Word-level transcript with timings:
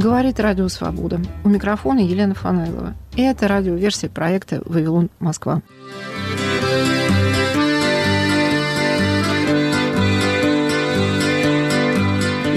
Говорит 0.00 0.40
Радио 0.40 0.66
Свобода. 0.68 1.20
У 1.44 1.50
микрофона 1.50 1.98
Елена 1.98 2.34
Фанайлова. 2.34 2.94
И 3.16 3.22
это 3.22 3.48
радиоверсия 3.48 4.08
проекта 4.08 4.62
«Вавилон 4.64 5.10
Москва». 5.18 5.60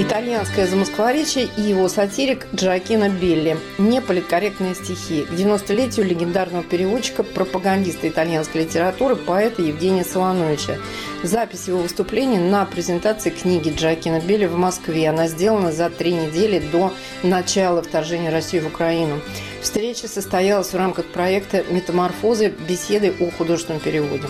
Итальянское 0.03 0.67
замоскворечие 0.67 1.47
и 1.57 1.61
его 1.61 1.87
сатирик 1.87 2.47
Джоакино 2.53 3.09
Белли. 3.09 3.57
Неполиткорректные 3.77 4.75
стихи. 4.75 5.23
К 5.23 5.31
90-летию 5.31 6.05
легендарного 6.05 6.63
переводчика, 6.63 7.23
пропагандиста 7.23 8.09
итальянской 8.09 8.63
литературы, 8.63 9.15
поэта 9.15 9.61
Евгения 9.61 10.03
Солоновича. 10.03 10.77
Запись 11.23 11.67
его 11.67 11.79
выступления 11.79 12.39
на 12.39 12.65
презентации 12.65 13.29
книги 13.29 13.73
Джоакино 13.75 14.19
Белли 14.19 14.45
в 14.45 14.57
Москве. 14.57 15.09
Она 15.09 15.27
сделана 15.27 15.71
за 15.71 15.89
три 15.89 16.13
недели 16.13 16.59
до 16.71 16.93
начала 17.23 17.81
вторжения 17.81 18.29
России 18.29 18.59
в 18.59 18.67
Украину. 18.67 19.21
Встреча 19.63 20.09
состоялась 20.09 20.73
в 20.73 20.75
рамках 20.75 21.05
проекта 21.05 21.63
«Метаморфозы. 21.69 22.49
Беседы 22.67 23.13
о 23.21 23.31
художественном 23.31 23.79
переводе». 23.79 24.27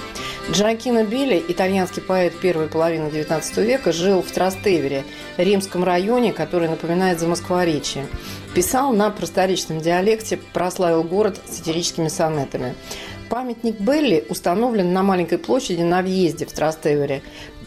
Джоакино 0.52 1.06
Билли, 1.06 1.44
итальянский 1.48 2.04
поэт 2.04 2.40
первой 2.40 2.68
половины 2.68 3.08
XIX 3.08 3.66
века, 3.66 3.92
жил 3.92 4.22
в 4.22 4.32
Трастевере, 4.32 5.04
римском 5.38 5.84
районе, 5.84 6.34
который 6.34 6.70
напоминает 6.70 7.20
Замоскворечье. 7.20 8.06
Писал 8.54 8.94
на 8.94 9.10
просторечном 9.10 9.82
диалекте, 9.82 10.38
прославил 10.38 11.04
город 11.04 11.42
сатирическими 11.50 12.10
сонетами. 12.10 12.76
Памятник 13.28 13.80
Белли 13.80 14.24
установлен 14.30 14.94
на 14.94 15.02
маленькой 15.02 15.40
площади 15.40 15.82
на 15.82 16.04
въезде 16.04 16.46
в 16.46 16.54
Трастевере. 16.54 17.24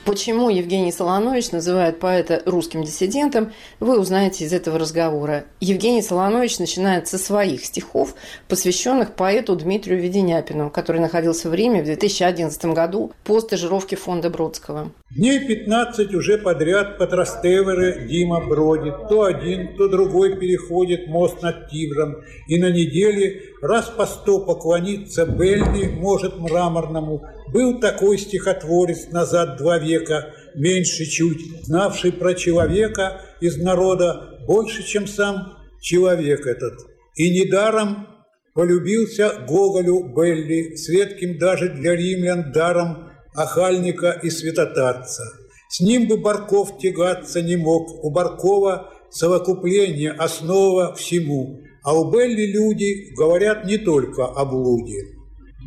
Почему 0.07 0.51
Евгений 0.51 0.93
Солонович 0.93 1.51
называет 1.51 1.99
поэта 1.99 2.41
русским 2.47 2.85
диссидентом, 2.85 3.53
вы 3.81 3.99
узнаете 3.99 4.45
из 4.45 4.53
этого 4.53 4.79
разговора. 4.79 5.47
Евгений 5.59 6.01
Солонович 6.01 6.61
начинает 6.61 7.09
со 7.09 7.19
своих 7.19 7.65
стихов, 7.65 8.15
посвященных 8.47 9.15
поэту 9.15 9.57
Дмитрию 9.57 10.01
Веденяпину, 10.01 10.71
который 10.71 11.01
находился 11.01 11.51
в 11.51 11.55
Риме 11.55 11.83
в 11.83 11.87
2011 11.87 12.67
году 12.67 13.11
по 13.25 13.41
стажировке 13.41 13.97
фонда 13.97 14.31
Бродского. 14.31 14.93
Дней 15.11 15.45
15 15.45 16.15
уже 16.15 16.39
подряд 16.39 16.99
по 16.99 17.09
Трастевере 17.09 18.07
Дима 18.07 18.47
бродит. 18.47 19.09
То 19.09 19.25
один, 19.25 19.77
то 19.77 19.89
другой 19.89 20.37
переходит 20.37 21.09
мост 21.09 21.43
над 21.43 21.69
Тибром. 21.69 22.19
И 22.47 22.61
на 22.61 22.71
неделе 22.71 23.43
раз 23.61 23.87
по 23.87 24.07
сто 24.07 24.39
поклониться 24.39 25.27
Белли 25.27 25.89
может 25.89 26.39
мраморному. 26.39 27.25
Был 27.53 27.81
такой 27.81 28.19
стихотворец 28.19 29.09
назад 29.11 29.57
два 29.57 29.79
века, 29.79 30.35
меньше 30.55 31.05
чуть, 31.05 31.65
знавший 31.65 32.13
про 32.13 32.35
человека 32.35 33.21
из 33.41 33.57
народа 33.57 34.41
больше, 34.47 34.83
чем 34.83 35.07
сам 35.07 35.57
человек 35.81 36.47
этот. 36.47 36.75
И 37.15 37.31
недаром 37.31 38.09
полюбился 38.55 39.45
Гоголю 39.47 40.13
Белли, 40.15 40.77
светким 40.77 41.39
даже 41.39 41.69
для 41.69 41.95
римлян 41.95 42.53
даром 42.53 43.11
охальника 43.35 44.11
и 44.23 44.31
святотатца. 44.31 45.23
С 45.69 45.81
ним 45.81 46.09
бы 46.09 46.17
Барков 46.17 46.79
тягаться 46.79 47.43
не 47.43 47.57
мог, 47.57 48.05
у 48.05 48.11
Баркова 48.11 48.93
совокупление– 49.11 50.13
основа 50.19 50.95
всему, 50.95 51.61
а 51.83 51.99
у 51.99 52.11
Белли 52.11 52.47
люди 52.47 53.15
говорят 53.15 53.67
не 53.67 53.79
только 53.79 54.25
о 54.25 54.45
блуде. 54.45 55.16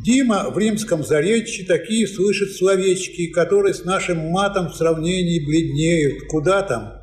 Дима 0.02 0.50
в 0.50 0.58
римском 0.58 1.04
заречье 1.04 1.66
такие 1.66 2.06
слышит 2.06 2.52
словечки, 2.52 3.26
которые 3.28 3.74
с 3.74 3.84
нашим 3.84 4.30
матом 4.30 4.68
в 4.68 4.74
сравнении 4.74 5.44
бледнеют. 5.44 6.26
Куда 6.28 6.62
там? 6.62 6.94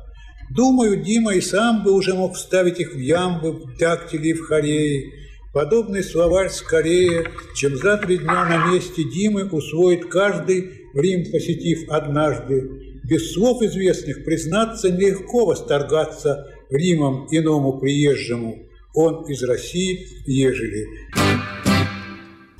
Думаю, 0.50 1.02
Дима 1.02 1.34
и 1.34 1.40
сам 1.40 1.84
бы 1.84 1.92
уже 1.92 2.14
мог 2.14 2.34
вставить 2.34 2.80
их 2.80 2.94
в 2.94 2.98
ямбы, 2.98 3.52
в 3.52 3.78
дактили 3.78 4.32
в 4.32 4.42
хореи. 4.42 5.12
Подобный 5.54 6.02
словарь 6.02 6.50
скорее, 6.50 7.26
чем 7.54 7.76
за 7.76 7.98
три 7.98 8.18
дня 8.18 8.44
на 8.44 8.72
месте 8.72 9.04
Димы 9.04 9.44
усвоит 9.44 10.06
каждый 10.06 10.70
Рим, 10.94 11.30
посетив 11.30 11.88
однажды. 11.88 13.00
Без 13.04 13.32
слов 13.32 13.62
известных, 13.62 14.24
признаться, 14.24 14.90
нелегко 14.90 15.46
восторгаться 15.46 16.48
Римом 16.70 17.28
иному 17.30 17.78
приезжему– 17.78 18.64
он 18.94 19.24
из 19.26 19.42
России, 19.44 20.08
ежели. 20.26 20.88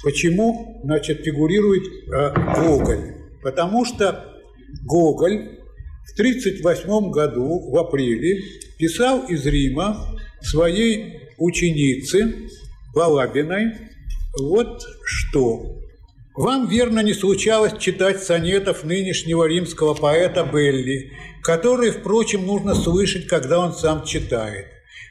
Почему, 0.02 0.80
значит, 0.84 1.22
фигурирует 1.24 1.84
э, 1.84 2.34
Гоголь? 2.56 3.14
Потому 3.42 3.84
что 3.84 4.34
Гоголь 4.84 5.58
в 6.06 6.12
1938 6.12 7.10
году, 7.10 7.70
в 7.70 7.76
апреле, 7.78 8.42
писал 8.78 9.26
из 9.26 9.44
Рима 9.46 10.18
своей 10.40 11.20
ученице 11.36 12.34
Балабиной 12.94 13.74
вот 14.38 14.82
что. 15.04 15.78
Вам, 16.34 16.68
верно, 16.68 17.00
не 17.00 17.14
случалось 17.14 17.72
читать 17.78 18.22
сонетов 18.22 18.84
нынешнего 18.84 19.44
римского 19.44 19.94
поэта 19.94 20.44
Белли, 20.44 21.12
которые, 21.42 21.90
впрочем, 21.90 22.46
нужно 22.46 22.74
слышать, 22.74 23.26
когда 23.26 23.58
он 23.58 23.72
сам 23.72 24.04
читает. 24.04 24.66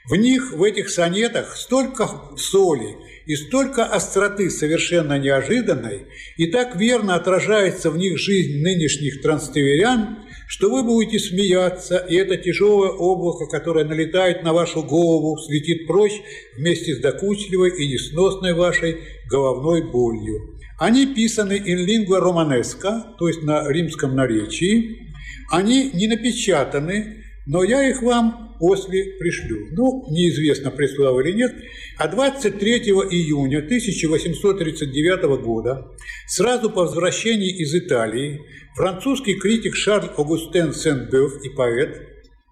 В 0.10 0.16
них, 0.16 0.54
в 0.54 0.64
этих 0.64 0.90
сонетах, 0.90 1.58
столько 1.58 2.10
соли 2.38 2.96
и 3.28 3.36
столько 3.36 3.84
остроты 3.84 4.50
совершенно 4.50 5.20
неожиданной, 5.20 6.06
и 6.38 6.48
так 6.48 6.78
верно 6.78 7.16
отражается 7.16 7.92
в 7.92 7.98
них 7.98 8.18
жизнь 8.18 8.62
нынешних 8.62 9.22
транстеверян, 9.22 10.20
что 10.48 10.70
вы 10.70 10.84
будете 10.84 11.20
смеяться, 11.20 11.98
и 11.98 12.16
это 12.16 12.38
тяжелое 12.38 12.90
облако, 12.90 13.46
которое 13.48 13.84
налетает 13.84 14.44
на 14.44 14.54
вашу 14.54 14.82
голову, 14.82 15.38
светит 15.38 15.88
прочь 15.88 16.22
вместе 16.58 16.96
с 16.96 17.00
докучливой 17.00 17.72
и 17.78 17.88
несносной 17.88 18.54
вашей 18.54 18.98
головной 19.30 19.92
болью. 19.92 20.58
Они 20.80 21.06
писаны 21.08 21.54
in 21.54 21.86
lingua 21.86 22.22
romanesca, 22.22 23.16
то 23.20 23.28
есть 23.28 23.44
на 23.44 23.68
римском 23.70 24.16
наречии. 24.16 25.14
Они 25.52 25.92
не 25.94 26.08
напечатаны, 26.08 27.26
но 27.48 27.64
я 27.64 27.90
их 27.90 28.02
вам 28.02 28.56
после 28.60 29.16
пришлю. 29.20 29.68
Ну, 29.72 30.06
неизвестно, 30.10 30.70
прислал 30.70 31.20
или 31.22 31.32
нет. 31.32 31.56
А 31.98 32.08
23 32.08 32.74
июня 32.90 33.60
1839 33.60 35.42
года, 35.42 35.88
сразу 36.28 36.70
по 36.70 36.82
возвращении 36.82 37.56
из 37.58 37.74
Италии, 37.74 38.42
французский 38.76 39.36
критик 39.36 39.76
Шарль 39.76 40.10
Огустен 40.18 40.74
Сен-Бёв 40.74 41.44
и 41.44 41.50
поэт 41.50 42.02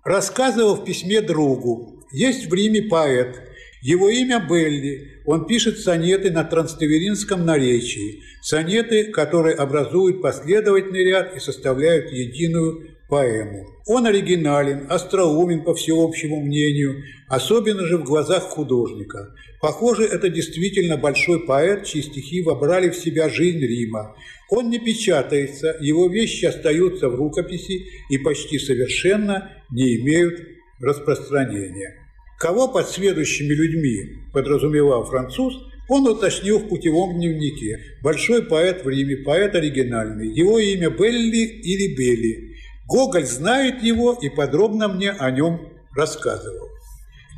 рассказывал 0.04 0.76
в 0.76 0.86
письме 0.86 1.22
другу, 1.22 2.04
есть 2.12 2.50
в 2.50 2.54
Риме 2.54 2.84
поэт, 2.84 3.42
его 3.82 4.10
имя 4.10 4.40
Белли, 4.40 5.22
он 5.26 5.46
пишет 5.46 5.80
сонеты 5.80 6.32
на 6.32 6.44
транстеверинском 6.44 7.46
наречии, 7.46 8.24
сонеты, 8.42 9.12
которые 9.12 9.56
образуют 9.56 10.22
последовательный 10.22 11.04
ряд 11.04 11.36
и 11.36 11.40
составляют 11.40 12.12
единую 12.12 12.95
поэму. 13.10 13.68
Он 13.86 14.06
оригинален, 14.06 14.88
остроумен 14.90 15.64
по 15.64 15.74
всеобщему 15.74 16.42
мнению, 16.42 17.04
особенно 17.28 17.86
же 17.86 17.98
в 17.98 18.04
глазах 18.04 18.44
художника. 18.44 19.34
Похоже, 19.62 20.06
это 20.06 20.30
действительно 20.30 20.98
большой 20.98 21.46
поэт, 21.46 21.86
чьи 21.86 22.02
стихи 22.02 22.42
вобрали 22.42 22.90
в 22.90 22.96
себя 22.96 23.30
жизнь 23.30 23.60
Рима. 23.60 24.16
Он 24.50 24.70
не 24.70 24.80
печатается, 24.80 25.76
его 25.80 26.08
вещи 26.08 26.46
остаются 26.46 27.10
в 27.10 27.16
рукописи 27.16 27.86
и 28.10 28.18
почти 28.18 28.60
совершенно 28.60 29.52
не 29.72 29.96
имеют 29.98 30.40
распространения. 30.80 31.96
Кого 32.40 32.68
под 32.68 32.90
следующими 32.90 33.54
людьми 33.54 34.28
подразумевал 34.34 35.06
француз, 35.06 35.56
он 35.88 36.08
уточнил 36.08 36.60
в 36.60 36.68
путевом 36.68 37.16
дневнике. 37.16 37.80
Большой 38.02 38.44
поэт 38.44 38.84
в 38.84 38.90
Риме, 38.90 39.18
поэт 39.18 39.56
оригинальный. 39.56 40.34
Его 40.34 40.60
имя 40.60 40.90
Белли 40.90 41.46
или 41.46 41.96
Белли. 41.96 42.55
Гоголь 42.88 43.26
знает 43.26 43.82
его 43.82 44.14
и 44.14 44.30
подробно 44.30 44.88
мне 44.88 45.12
о 45.12 45.32
нем 45.32 45.74
рассказывал. 45.96 46.70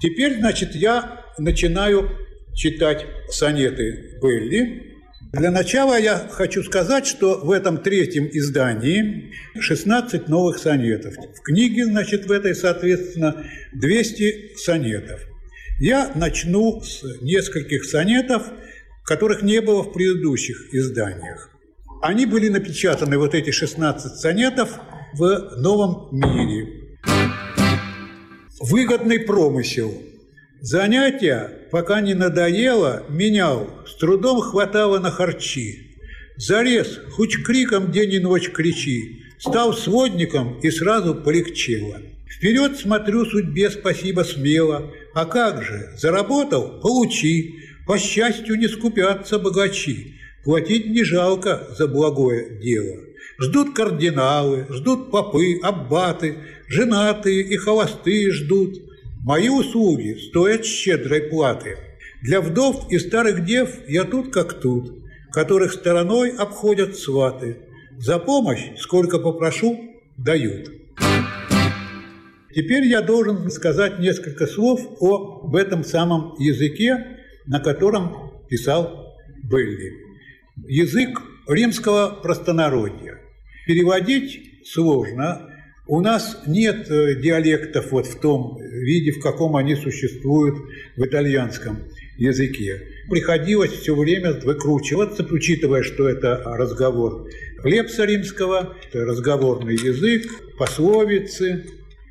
Теперь, 0.01 0.37
значит, 0.39 0.75
я 0.75 1.25
начинаю 1.37 2.09
читать 2.53 3.05
сонеты 3.29 4.17
Белли. 4.21 4.97
Для 5.33 5.51
начала 5.51 5.99
я 5.99 6.27
хочу 6.29 6.63
сказать, 6.63 7.05
что 7.05 7.39
в 7.39 7.51
этом 7.51 7.77
третьем 7.79 8.29
издании 8.31 9.33
16 9.59 10.27
новых 10.27 10.57
сонетов. 10.57 11.15
В 11.15 11.41
книге, 11.41 11.85
значит, 11.85 12.25
в 12.25 12.31
этой, 12.31 12.55
соответственно, 12.55 13.45
200 13.73 14.55
сонетов. 14.57 15.21
Я 15.79 16.11
начну 16.15 16.81
с 16.81 17.03
нескольких 17.21 17.85
сонетов, 17.85 18.51
которых 19.05 19.43
не 19.43 19.61
было 19.61 19.83
в 19.83 19.93
предыдущих 19.93 20.73
изданиях. 20.73 21.51
Они 22.01 22.25
были 22.25 22.49
напечатаны, 22.49 23.17
вот 23.17 23.35
эти 23.35 23.51
16 23.51 24.19
сонетов, 24.19 24.79
в 25.13 25.55
новом 25.57 26.09
мире. 26.11 26.97
Выгодный 28.59 29.19
промысел. 29.19 29.93
Занятия, 30.61 31.67
пока 31.71 32.01
не 32.01 32.13
надоело, 32.13 33.03
менял, 33.09 33.69
с 33.85 33.95
трудом 33.95 34.41
хватало 34.41 34.99
на 34.99 35.11
харчи. 35.11 35.95
Зарез, 36.37 36.99
хоть 37.11 37.43
криком 37.43 37.91
день 37.91 38.13
и 38.13 38.19
ночь 38.19 38.49
кричи, 38.51 39.23
стал 39.39 39.73
сводником 39.73 40.59
и 40.59 40.71
сразу 40.71 41.15
полегчело. 41.15 42.01
Вперед 42.27 42.77
смотрю 42.77 43.25
судьбе 43.25 43.69
спасибо 43.69 44.21
смело, 44.21 44.91
А 45.13 45.25
как 45.25 45.63
же, 45.63 45.91
заработал– 45.97 46.79
получи, 46.81 47.55
по 47.87 47.97
счастью 47.97 48.57
не 48.57 48.67
скупятся 48.67 49.39
богачи, 49.39 50.15
платить 50.43 50.87
не 50.87 51.03
жалко 51.03 51.67
за 51.77 51.87
благое 51.87 52.59
дело. 52.59 52.97
Ждут 53.39 53.75
кардиналы, 53.75 54.65
ждут 54.69 55.11
попы, 55.11 55.59
аббаты, 55.61 56.37
женатые 56.67 57.41
и 57.41 57.55
холостые 57.55 58.31
ждут. 58.31 58.81
Мои 59.23 59.49
услуги 59.49 60.17
стоят 60.29 60.65
щедрой 60.65 61.21
платы. 61.21 61.77
Для 62.23 62.41
вдов 62.41 62.91
и 62.91 62.97
старых 62.97 63.45
дев 63.45 63.69
я 63.87 64.05
тут 64.05 64.33
как 64.33 64.59
тут, 64.59 65.03
которых 65.31 65.73
стороной 65.73 66.31
обходят 66.31 66.95
сваты. 66.95 67.57
За 67.99 68.17
помощь, 68.17 68.71
сколько 68.79 69.19
попрошу, 69.19 69.91
дают. 70.17 70.71
Теперь 72.55 72.85
я 72.85 73.01
должен 73.01 73.51
сказать 73.51 73.99
несколько 73.99 74.47
слов 74.47 74.81
об 74.99 75.55
этом 75.55 75.83
самом 75.83 76.33
языке, 76.39 77.19
на 77.45 77.59
котором 77.59 78.31
писал 78.49 79.15
Белли. 79.43 79.93
Язык 80.67 81.21
римского 81.47 82.19
простонародья. 82.23 83.26
Переводить 83.67 84.65
сложно. 84.65 85.53
У 85.87 85.99
нас 85.99 86.41
нет 86.47 86.89
э, 86.89 87.15
диалектов 87.21 87.91
вот 87.91 88.07
в 88.07 88.19
том 88.19 88.57
виде, 88.61 89.11
в 89.11 89.21
каком 89.21 89.57
они 89.57 89.75
существуют 89.75 90.57
в 90.95 91.05
итальянском 91.05 91.79
языке. 92.17 92.81
Приходилось 93.09 93.71
все 93.71 93.93
время 93.93 94.33
выкручиваться, 94.39 95.25
учитывая, 95.29 95.83
что 95.83 96.07
это 96.07 96.41
разговор 96.45 97.27
Лепса 97.63 98.05
римского, 98.05 98.73
это 98.89 99.05
разговорный 99.05 99.75
язык, 99.75 100.23
пословицы, 100.57 101.65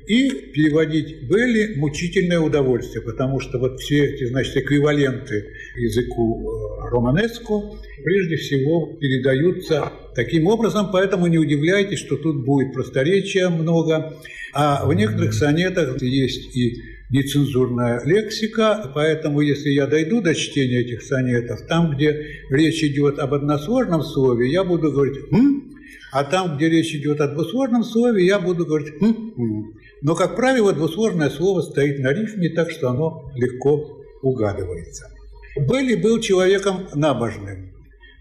и 0.07 0.29
переводить 0.53 1.23
Белли 1.23 1.75
мучительное 1.75 2.39
удовольствие, 2.39 3.03
потому 3.03 3.39
что 3.39 3.59
вот 3.59 3.79
все 3.79 4.05
эти, 4.05 4.25
значит, 4.25 4.55
эквиваленты 4.55 5.47
языку 5.75 6.49
э, 6.49 6.89
романеску 6.91 7.77
прежде 8.03 8.37
всего 8.37 8.97
передаются 8.99 9.91
таким 10.15 10.47
образом, 10.47 10.89
поэтому 10.91 11.27
не 11.27 11.37
удивляйтесь, 11.37 11.99
что 11.99 12.15
тут 12.15 12.45
будет 12.45 12.73
просторечия 12.73 13.49
много, 13.49 14.13
а 14.53 14.85
в 14.85 14.93
некоторых 14.93 15.33
сонетах 15.33 16.01
есть 16.01 16.55
и 16.55 16.81
нецензурная 17.09 18.01
лексика, 18.05 18.91
поэтому 18.95 19.41
если 19.41 19.69
я 19.69 19.87
дойду 19.87 20.21
до 20.21 20.33
чтения 20.35 20.79
этих 20.79 21.01
сонетов, 21.01 21.61
там, 21.67 21.95
где 21.95 22.41
речь 22.49 22.83
идет 22.83 23.19
об 23.19 23.33
односложном 23.33 24.03
слове, 24.03 24.49
я 24.51 24.63
буду 24.63 24.91
говорить 24.91 25.17
«м?», 25.31 25.73
а 26.11 26.23
там, 26.23 26.57
где 26.57 26.69
речь 26.69 26.95
идет 26.95 27.19
о 27.21 27.27
двусложном 27.27 27.83
слове, 27.83 28.25
я 28.25 28.39
буду 28.39 28.65
говорить 28.65 28.93
«м?». 29.01 29.73
Но, 30.01 30.15
как 30.15 30.35
правило, 30.35 30.73
двусложное 30.73 31.29
слово 31.29 31.61
стоит 31.61 31.99
на 31.99 32.13
рифме, 32.13 32.49
так 32.49 32.71
что 32.71 32.89
оно 32.89 33.31
легко 33.35 34.03
угадывается. 34.21 35.09
Белли 35.57 35.95
был 35.95 36.19
человеком 36.19 36.87
набожным, 36.93 37.73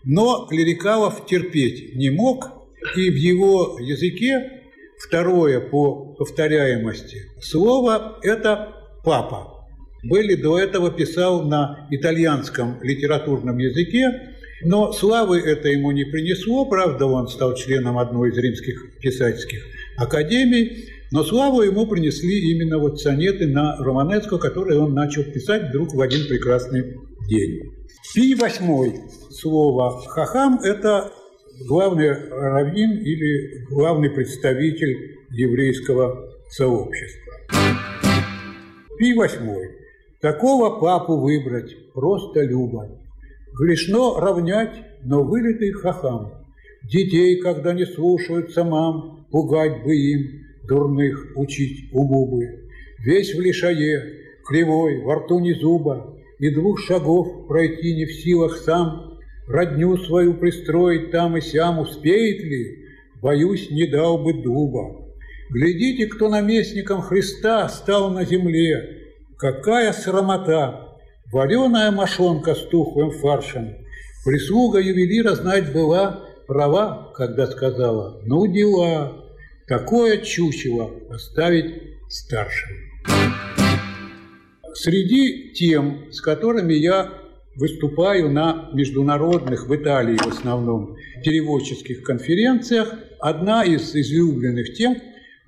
но 0.05 0.47
клерикалов 0.47 1.27
терпеть 1.27 1.95
не 1.95 2.11
мог, 2.11 2.51
и 2.97 3.11
в 3.11 3.17
его 3.17 3.79
языке 3.81 4.63
второе 4.99 5.61
по 5.61 6.15
повторяемости 6.15 7.23
слово– 7.43 8.19
это 8.23 8.73
«папа». 9.05 9.53
Белли 10.03 10.35
до 10.35 10.59
этого 10.59 10.91
писал 10.91 11.43
на 11.43 11.89
итальянском 11.91 12.81
литературном 12.83 13.59
языке, 13.59 14.35
но 14.63 14.93
славы 14.93 15.41
это 15.41 15.69
ему 15.69 15.91
не 15.91 16.05
принесло, 16.05 16.65
правда, 16.65 17.07
он 17.07 17.29
стал 17.29 17.55
членом 17.55 17.99
одной 17.99 18.31
из 18.31 18.39
римских 18.39 18.99
писательских 19.01 19.65
академий, 19.97 20.89
но 21.13 21.23
славу 21.23 21.63
ему 21.63 21.87
принесли 21.87 22.53
именно 22.53 22.79
вот 22.79 23.01
сонеты 23.01 23.47
на 23.47 23.77
романеско, 23.79 24.39
которые 24.39 24.81
он 24.81 24.95
начал 24.95 25.23
писать 25.25 25.69
вдруг 25.69 25.95
в 25.95 26.01
один 26.01 26.27
прекрасный 26.29 26.97
день. 27.29 27.73
Пий 28.15 28.35
восьмой 28.35 28.95
слово 29.31 30.01
«хахам»– 30.07 30.61
это 30.65 31.13
главный 31.69 32.11
раввин 32.11 32.99
или 32.99 33.65
главный 33.69 34.11
представитель 34.11 35.19
еврейского 35.31 36.33
сообщества. 36.51 37.33
Пий 38.99 39.15
восьмой. 39.15 39.71
Такого 40.21 40.81
папу 40.81 41.19
выбрать 41.19 41.93
просто 41.93 42.43
любо. 42.43 42.99
Грешно 43.59 44.19
равнять, 44.19 44.75
но 45.03 45.23
вылитый 45.23 45.73
хахам. 45.73 46.33
Детей, 46.85 47.41
когда 47.41 47.75
не 47.75 47.85
слушаются 47.85 48.65
мам, 48.65 49.27
пугать 49.31 49.83
бы 49.85 49.95
им, 49.95 50.46
дурных 50.67 51.33
учить 51.37 51.91
уму 51.93 52.27
бы. 52.27 52.69
Весь 53.05 53.35
в 53.35 53.41
лишае, 53.41 54.21
кривой, 54.47 55.03
во 55.03 55.17
рту 55.17 55.39
не 55.41 55.55
зуба, 55.55 56.17
и 56.39 56.51
двух 56.51 56.81
шагов 56.81 57.47
пройти 57.47 57.95
не 57.95 58.05
в 58.05 58.13
силах 58.13 58.57
сам, 58.59 59.19
родню 59.49 59.97
свою 59.97 60.35
пристроить 60.35 61.11
там 61.11 61.37
и 61.37 61.41
сям 61.41 61.79
успеет 61.79 62.43
ли, 62.43 62.85
боюсь, 63.23 63.71
не 63.71 63.87
дал 63.87 64.19
бы 64.19 64.35
дуба. 64.43 65.07
Глядите, 65.51 66.07
кто 66.07 66.29
наместником 66.29 67.03
Христа 67.03 67.69
стал 67.69 68.11
на 68.11 68.25
земле, 68.25 69.05
какая 69.39 69.93
срамота, 69.93 70.99
вареная 71.33 71.91
мошонка 71.93 72.55
с 72.55 72.63
тухлым 72.67 73.13
фаршем. 73.13 73.77
Прислуга 74.25 74.81
ювелира 74.81 75.35
знать 75.35 75.73
была 75.73 76.25
права, 76.49 77.13
когда 77.15 77.47
сказала, 77.47 78.21
ну 78.25 78.47
дела, 78.47 79.26
такое 79.67 80.19
чучело 80.19 80.93
оставить 81.11 81.75
старшим. 82.09 82.71
Среди 84.75 85.53
тем, 85.55 86.13
с 86.13 86.21
которыми 86.21 86.75
я 86.75 87.13
выступаю 87.57 88.31
на 88.31 88.71
международных, 88.75 89.67
в 89.67 89.75
Италии 89.75 90.19
в 90.19 90.27
основном, 90.27 90.97
переводческих 91.25 92.03
конференциях, 92.03 92.95
одна 93.19 93.65
из 93.65 93.95
излюбленных 93.95 94.75
тем 94.75 94.97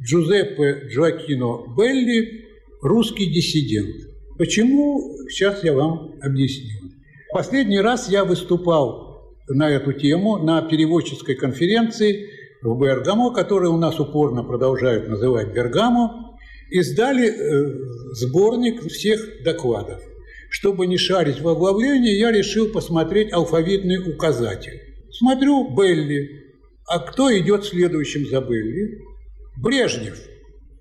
Джузеппе 0.01 0.89
Джоакино 0.89 1.75
Белли 1.77 2.47
«Русский 2.81 3.27
диссидент». 3.27 4.09
Почему? 4.39 5.17
Сейчас 5.29 5.63
я 5.65 5.75
вам 5.75 6.15
объясню. 6.23 6.93
Последний 7.33 7.81
раз 7.81 8.09
я 8.09 8.25
выступал 8.25 9.37
на 9.49 9.69
эту 9.69 9.93
тему 9.93 10.39
на 10.39 10.63
переводческой 10.63 11.35
конференции 11.35 12.31
в 12.63 12.79
Бергамо, 12.79 13.33
который 13.33 13.69
у 13.69 13.77
нас 13.77 14.01
упорно 14.01 14.43
продолжают 14.43 15.09
называть 15.09 15.53
Бергамо, 15.53 16.37
издали 16.71 17.29
э, 17.29 18.15
сборник 18.15 18.83
всех 18.91 19.43
докладов. 19.45 20.01
Чтобы 20.51 20.87
не 20.87 20.97
шарить 20.97 21.41
в 21.41 21.49
оглавлении, 21.49 22.19
я 22.19 22.33
решил 22.33 22.71
посмотреть 22.71 23.33
алфавитный 23.33 24.15
указатель. 24.15 24.81
Смотрю 25.11 25.75
Белли. 25.77 26.45
А 26.87 27.01
кто 27.01 27.37
идет 27.37 27.65
следующим 27.65 28.27
за 28.27 28.41
Белли? 28.41 28.99
Брежнев. 29.57 30.19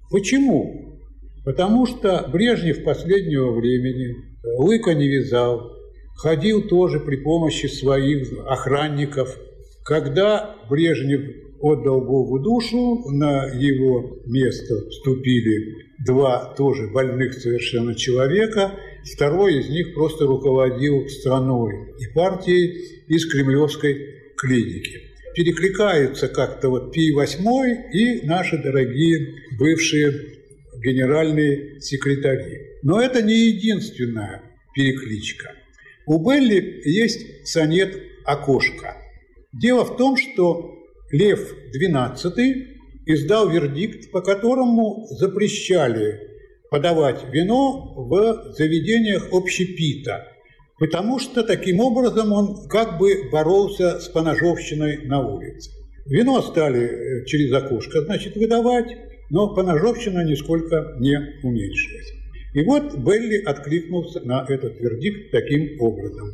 Почему? 0.10 1.00
Потому 1.44 1.86
что 1.86 2.30
Брежнев 2.32 2.84
последнего 2.84 3.52
времени 3.52 4.16
лыка 4.58 4.94
не 4.94 5.08
вязал, 5.08 5.74
ходил 6.16 6.68
тоже 6.68 7.00
при 7.00 7.18
помощи 7.18 7.68
своих 7.68 8.28
охранников. 8.48 9.38
Когда 9.84 10.56
Брежнев 10.70 11.22
отдал 11.62 12.02
Богу 12.02 12.40
душу, 12.40 13.10
на 13.10 13.46
его 13.54 14.20
место 14.26 14.90
вступили 14.90 15.88
два 16.06 16.54
тоже 16.56 16.88
больных 16.88 17.34
совершенно 17.34 17.96
человека, 17.96 18.74
второй 19.14 19.60
из 19.60 19.70
них 19.70 19.94
просто 19.94 20.26
руководил 20.26 21.08
страной 21.10 21.94
и 22.00 22.14
партией 22.14 23.04
из 23.08 23.26
кремлевской 23.32 24.34
клиники. 24.36 25.02
Перекликаются 25.36 26.28
как-то 26.28 26.70
вот 26.70 26.92
Пи 26.92 27.12
восьмой 27.12 27.78
и 27.94 28.26
наши 28.26 28.58
дорогие 28.58 29.36
бывшие 29.60 30.12
генеральные 30.84 31.80
секретари. 31.82 32.80
Но 32.84 33.02
это 33.02 33.22
не 33.22 33.50
единственная 33.50 34.42
перекличка. 34.76 35.52
У 36.06 36.24
Белли 36.24 36.82
есть 36.86 37.48
сонет 37.48 37.98
«Окошко». 38.24 38.96
Дело 39.52 39.84
в 39.84 39.98
том, 39.98 40.18
что 40.18 40.77
Лев 41.12 41.54
XII 41.74 42.68
издал 43.06 43.50
вердикт, 43.50 44.12
по 44.12 44.22
которому 44.22 45.08
запрещали 45.10 46.20
подавать 46.70 47.24
вино 47.32 47.94
в 47.96 48.54
заведениях 48.58 49.30
общепита, 49.32 50.28
потому 50.78 51.20
что 51.20 51.44
таким 51.44 51.80
образом 51.80 52.34
он 52.34 52.68
как 52.68 52.98
бы 52.98 53.30
боролся 53.32 54.00
с 54.00 54.10
поножовщиной 54.10 55.06
на 55.06 55.26
улице. 55.26 55.72
Вино 56.06 56.42
стали 56.42 56.84
э, 56.84 57.26
через 57.26 57.54
окошко, 57.54 58.02
значит, 58.02 58.36
выдавать, 58.36 58.88
но 59.30 59.54
поножовщина 59.54 60.26
нисколько 60.26 60.96
не 61.00 61.18
уменьшилась. 61.44 62.14
И 62.54 62.64
вот 62.64 62.98
Белли 62.98 63.42
откликнулся 63.44 64.22
на 64.22 64.46
этот 64.48 64.80
вердикт 64.80 65.32
таким 65.32 65.82
образом. 65.82 66.32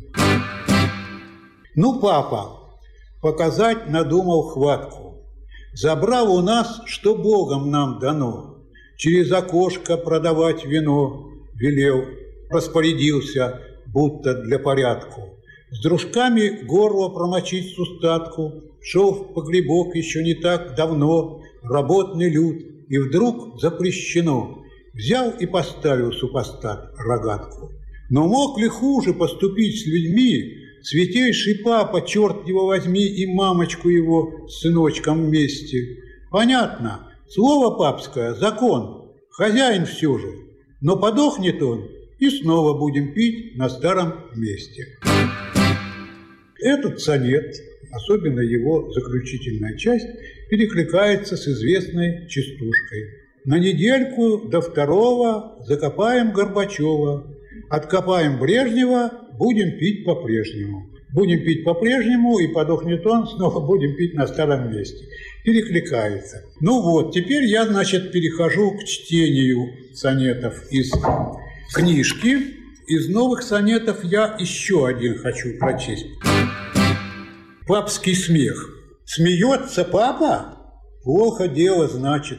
«Ну, 1.74 2.00
папа, 2.00 2.63
показать 3.24 3.88
надумал 3.88 4.42
хватку. 4.42 5.24
Забрал 5.72 6.36
у 6.36 6.42
нас, 6.42 6.82
что 6.84 7.14
Богом 7.14 7.70
нам 7.70 7.98
дано, 7.98 8.58
через 8.98 9.32
окошко 9.32 9.96
продавать 9.96 10.66
вино 10.66 11.30
велел 11.54 12.04
распорядился, 12.50 13.62
будто 13.86 14.34
для 14.42 14.58
порядку. 14.58 15.38
С 15.70 15.80
дружками 15.80 16.66
горло 16.66 17.08
промочить 17.08 17.74
с 17.74 17.78
устатку, 17.78 18.62
Шел 18.82 19.12
в 19.12 19.32
погребок 19.32 19.96
еще 19.96 20.22
не 20.22 20.34
так 20.34 20.74
давно, 20.76 21.40
Работный 21.62 22.28
люд, 22.28 22.56
и 22.90 22.98
вдруг 22.98 23.58
запрещено. 23.58 24.58
Взял 24.92 25.30
и 25.30 25.46
поставил 25.46 26.12
супостат 26.12 26.92
рогатку. 26.98 27.72
Но 28.10 28.28
мог 28.28 28.58
ли 28.58 28.68
хуже 28.68 29.14
поступить 29.14 29.80
с 29.80 29.86
людьми, 29.86 30.63
Святейший 30.84 31.60
папа, 31.64 32.02
черт 32.02 32.46
его 32.46 32.66
возьми, 32.66 33.06
и 33.06 33.24
мамочку 33.24 33.88
его 33.88 34.46
с 34.48 34.60
сыночком 34.60 35.28
вместе? 35.28 35.96
Понятно, 36.30 37.08
слово 37.26 37.74
папское– 37.78 38.34
закон, 38.34 39.10
хозяин 39.30 39.86
все 39.86 40.18
же, 40.18 40.28
но 40.82 40.98
подохнет 40.98 41.62
он, 41.62 41.88
и 42.18 42.28
снова 42.28 42.78
будем 42.78 43.14
пить 43.14 43.56
на 43.56 43.70
старом 43.70 44.12
месте. 44.34 44.98
Этот 46.60 47.00
сонет, 47.00 47.56
особенно 47.90 48.40
его 48.40 48.92
заключительная 48.92 49.78
часть, 49.78 50.08
перекликается 50.50 51.38
с 51.38 51.48
известной 51.48 52.28
частушкой. 52.28 53.08
На 53.46 53.58
недельку 53.58 54.48
до 54.50 54.60
второго 54.60 55.64
закопаем 55.66 56.32
Горбачева, 56.32 57.33
откопаем 57.70 58.38
Брежнева, 58.38 59.10
будем 59.38 59.78
пить 59.78 60.04
по-прежнему. 60.04 60.90
Будем 61.12 61.44
пить 61.44 61.64
по-прежнему, 61.64 62.38
и 62.38 62.48
подохнет 62.48 63.06
он, 63.06 63.26
снова 63.36 63.60
будем 63.64 63.96
пить 63.96 64.14
на 64.14 64.26
старом 64.26 64.72
месте. 64.72 65.04
Перекликается. 65.44 66.42
Ну 66.60 66.80
вот, 66.82 67.12
теперь 67.12 67.44
я, 67.44 67.66
значит, 67.66 68.12
перехожу 68.12 68.72
к 68.72 68.84
чтению 68.84 69.94
сонетов 69.94 70.70
из 70.70 70.92
книжки. 71.72 72.38
Из 72.86 73.08
новых 73.08 73.42
сонетов 73.42 74.04
я 74.04 74.36
еще 74.38 74.86
один 74.86 75.18
хочу 75.18 75.58
прочесть. 75.58 76.06
Папский 77.66 78.14
смех. 78.14 78.70
Смеется 79.06 79.84
папа? 79.84 80.58
Плохо 81.02 81.48
дело, 81.48 81.88
значит. 81.88 82.38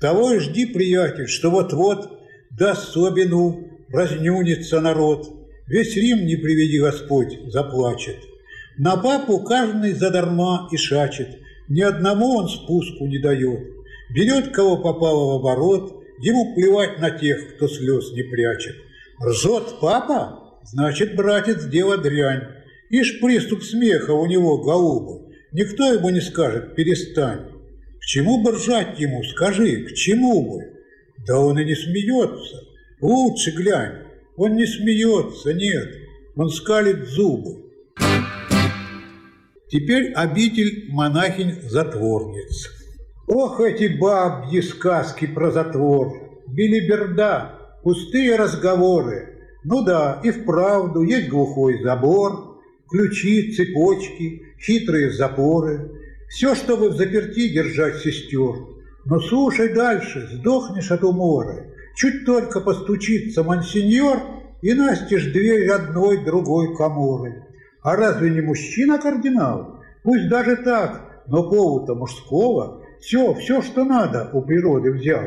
Того 0.00 0.32
и 0.32 0.38
жди, 0.38 0.66
приятель, 0.66 1.26
что 1.26 1.50
вот-вот 1.50 2.20
даст 2.50 2.92
собину, 2.92 3.75
разнюнется 3.92 4.80
народ. 4.80 5.28
Весь 5.66 5.96
Рим, 5.96 6.26
не 6.26 6.36
приведи 6.36 6.78
Господь, 6.78 7.38
заплачет. 7.46 8.16
На 8.78 8.96
папу 8.96 9.40
каждый 9.40 9.92
задарма 9.92 10.68
и 10.70 10.76
шачет, 10.76 11.38
ни 11.68 11.80
одному 11.80 12.36
он 12.36 12.48
спуску 12.48 13.06
не 13.06 13.18
дает. 13.18 13.60
Берет, 14.14 14.52
кого 14.52 14.76
попало 14.76 15.32
в 15.32 15.40
оборот, 15.40 16.04
ему 16.20 16.54
плевать 16.54 17.00
на 17.00 17.10
тех, 17.10 17.56
кто 17.56 17.68
слез 17.68 18.12
не 18.12 18.22
прячет. 18.22 18.76
Ржет 19.24 19.80
папа? 19.80 20.60
Значит, 20.62 21.16
братец, 21.16 21.64
дело 21.64 21.96
дрянь. 21.96 22.42
Ишь 22.90 23.20
приступ 23.20 23.62
смеха 23.62 24.12
у 24.12 24.26
него, 24.26 24.58
голубы. 24.58 25.32
Никто 25.52 25.92
ему 25.92 26.10
не 26.10 26.20
скажет 26.20 26.74
«перестань». 26.74 27.50
К 27.98 28.04
чему 28.04 28.42
бы 28.42 28.52
ржать 28.52 29.00
ему, 29.00 29.22
скажи, 29.24 29.86
к 29.86 29.94
чему 29.94 30.42
бы? 30.42 30.62
Да 31.26 31.40
он 31.40 31.58
и 31.58 31.64
не 31.64 31.74
смеется. 31.74 32.62
Лучше 33.00 33.50
глянь, 33.50 34.06
он 34.36 34.56
не 34.56 34.66
смеется, 34.66 35.52
нет, 35.52 35.88
он 36.34 36.48
скалит 36.48 37.06
зубы. 37.06 37.66
Теперь 39.68 40.12
обитель 40.14 40.86
монахинь-затворниц. 40.90 42.70
Ох, 43.26 43.60
эти 43.60 43.98
бабьи 43.98 44.62
сказки 44.62 45.26
про 45.26 45.50
затвор, 45.50 46.40
билиберда, 46.46 47.58
пустые 47.82 48.36
разговоры. 48.36 49.40
Ну 49.64 49.84
да, 49.84 50.20
и 50.24 50.30
вправду 50.30 51.02
есть 51.02 51.28
глухой 51.28 51.82
забор, 51.82 52.60
ключи, 52.88 53.52
цепочки, 53.52 54.42
хитрые 54.58 55.12
запоры. 55.12 55.90
Все, 56.30 56.54
чтобы 56.54 56.88
в 56.88 56.96
заперти 56.96 57.52
держать 57.52 57.98
сестер. 57.98 58.54
Но 59.04 59.20
слушай 59.20 59.74
дальше, 59.74 60.28
сдохнешь 60.32 60.90
от 60.90 61.04
умора. 61.04 61.66
Чуть 61.96 62.26
только 62.26 62.60
постучится 62.60 63.42
мансиньор, 63.42 64.18
и 64.60 64.74
настежь 64.74 65.32
дверь 65.32 65.70
одной 65.70 66.24
другой 66.24 66.76
коморы. 66.76 67.46
А 67.82 67.96
разве 67.96 68.30
не 68.30 68.42
мужчина 68.42 68.98
кардинал? 68.98 69.80
Пусть 70.02 70.28
даже 70.28 70.56
так, 70.56 71.24
но 71.26 71.48
повода 71.48 71.94
мужского 71.94 72.82
все, 73.00 73.32
все, 73.34 73.62
что 73.62 73.84
надо, 73.84 74.30
у 74.34 74.42
природы 74.42 74.92
взял. 74.92 75.22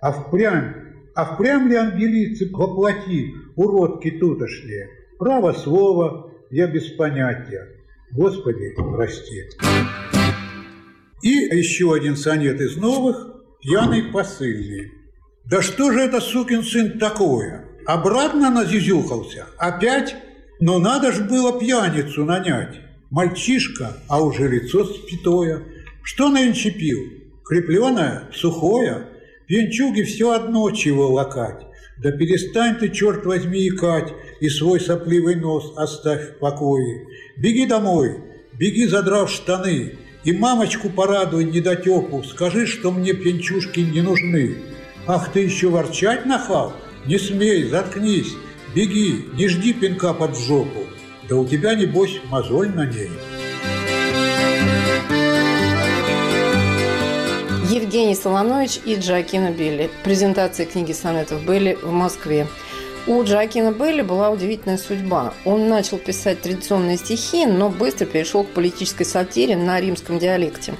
А 0.00 0.12
впрямь, 0.12 0.74
а 1.14 1.24
впрямь 1.24 1.68
ли 1.68 1.76
ангелицы 1.76 2.50
воплоти, 2.52 3.34
уродки 3.56 4.10
тутошние? 4.10 4.88
Право 5.18 5.52
слово, 5.52 6.32
я 6.50 6.66
без 6.66 6.90
понятия. 6.92 7.66
Господи, 8.12 8.74
прости. 8.76 9.44
И 11.22 11.28
еще 11.28 11.94
один 11.94 12.16
сонет 12.16 12.60
из 12.60 12.76
новых 12.76 13.42
«Пьяный 13.60 14.04
посыльный». 14.12 14.99
Да 15.50 15.62
что 15.62 15.90
же 15.90 15.98
это, 15.98 16.20
сукин 16.20 16.62
сын, 16.62 16.96
такое? 17.00 17.64
Обратно 17.84 18.50
назюзюхался? 18.50 19.46
Опять? 19.58 20.14
Но 20.60 20.78
надо 20.78 21.10
ж 21.10 21.22
было 21.22 21.58
пьяницу 21.58 22.24
нанять. 22.24 22.76
Мальчишка, 23.10 23.96
а 24.06 24.22
уже 24.22 24.46
лицо 24.46 24.84
спитое. 24.84 25.64
Что 26.04 26.28
нынче 26.28 26.70
пил? 26.70 26.98
Крепленое? 27.44 28.28
Сухое? 28.32 29.08
Пьянчуги 29.48 30.02
все 30.02 30.30
одно 30.30 30.70
чего 30.70 31.08
лакать. 31.08 31.66
Да 31.98 32.12
перестань 32.12 32.76
ты, 32.76 32.88
черт 32.88 33.26
возьми, 33.26 33.66
икать, 33.66 34.12
и 34.40 34.48
свой 34.48 34.78
сопливый 34.78 35.34
нос 35.34 35.72
оставь 35.76 36.30
в 36.30 36.38
покое. 36.38 37.08
Беги 37.36 37.66
домой, 37.66 38.20
беги, 38.52 38.86
задрав 38.86 39.28
штаны, 39.28 39.96
и 40.22 40.32
мамочку 40.32 40.90
порадуй 40.90 41.44
недотепу, 41.44 42.22
скажи, 42.22 42.66
что 42.66 42.92
мне 42.92 43.14
пьянчушки 43.14 43.80
не 43.80 44.00
нужны. 44.00 44.69
Ах, 45.12 45.32
ты 45.32 45.40
еще 45.40 45.70
ворчать 45.70 46.24
нахал? 46.24 46.72
Не 47.04 47.18
смей, 47.18 47.64
заткнись, 47.64 48.36
беги, 48.76 49.26
не 49.34 49.48
жди 49.48 49.72
пинка 49.72 50.14
под 50.14 50.38
жопу. 50.38 50.86
Да 51.28 51.34
у 51.34 51.44
тебя, 51.44 51.74
небось, 51.74 52.20
мозоль 52.30 52.68
на 52.68 52.86
ней. 52.86 53.10
Евгений 57.68 58.14
Солонович 58.14 58.78
и 58.84 58.94
Джакина 58.94 59.50
Билли. 59.50 59.90
Презентации 60.04 60.64
книги 60.64 60.92
сонетов 60.92 61.42
были 61.42 61.76
в 61.82 61.90
Москве. 61.90 62.46
У 63.08 63.24
Джакина 63.24 63.72
Белли 63.72 64.02
была 64.02 64.30
удивительная 64.30 64.78
судьба. 64.78 65.34
Он 65.44 65.68
начал 65.68 65.98
писать 65.98 66.42
традиционные 66.42 66.98
стихи, 66.98 67.46
но 67.46 67.68
быстро 67.68 68.06
перешел 68.06 68.44
к 68.44 68.50
политической 68.50 69.04
сатире 69.04 69.56
на 69.56 69.80
римском 69.80 70.20
диалекте. 70.20 70.74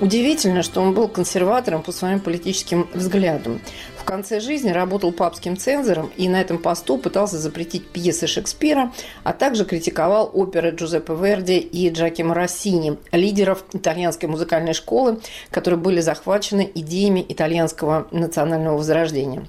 Удивительно, 0.00 0.62
что 0.62 0.80
он 0.80 0.92
был 0.94 1.08
консерватором 1.08 1.82
по 1.82 1.92
своим 1.92 2.20
политическим 2.20 2.88
взглядам 2.92 3.60
конце 4.06 4.40
жизни 4.40 4.70
работал 4.70 5.12
папским 5.12 5.58
цензором 5.58 6.10
и 6.16 6.28
на 6.28 6.40
этом 6.40 6.56
посту 6.56 6.96
пытался 6.96 7.36
запретить 7.36 7.86
пьесы 7.88 8.26
Шекспира, 8.26 8.92
а 9.24 9.34
также 9.34 9.66
критиковал 9.66 10.30
оперы 10.32 10.70
Джузеппе 10.70 11.14
Верди 11.14 11.58
и 11.58 11.90
Джакима 11.90 12.34
Россини, 12.34 12.96
лидеров 13.12 13.64
итальянской 13.74 14.28
музыкальной 14.28 14.72
школы, 14.72 15.20
которые 15.50 15.78
были 15.78 16.00
захвачены 16.00 16.70
идеями 16.74 17.24
итальянского 17.28 18.06
национального 18.12 18.78
возрождения. 18.78 19.46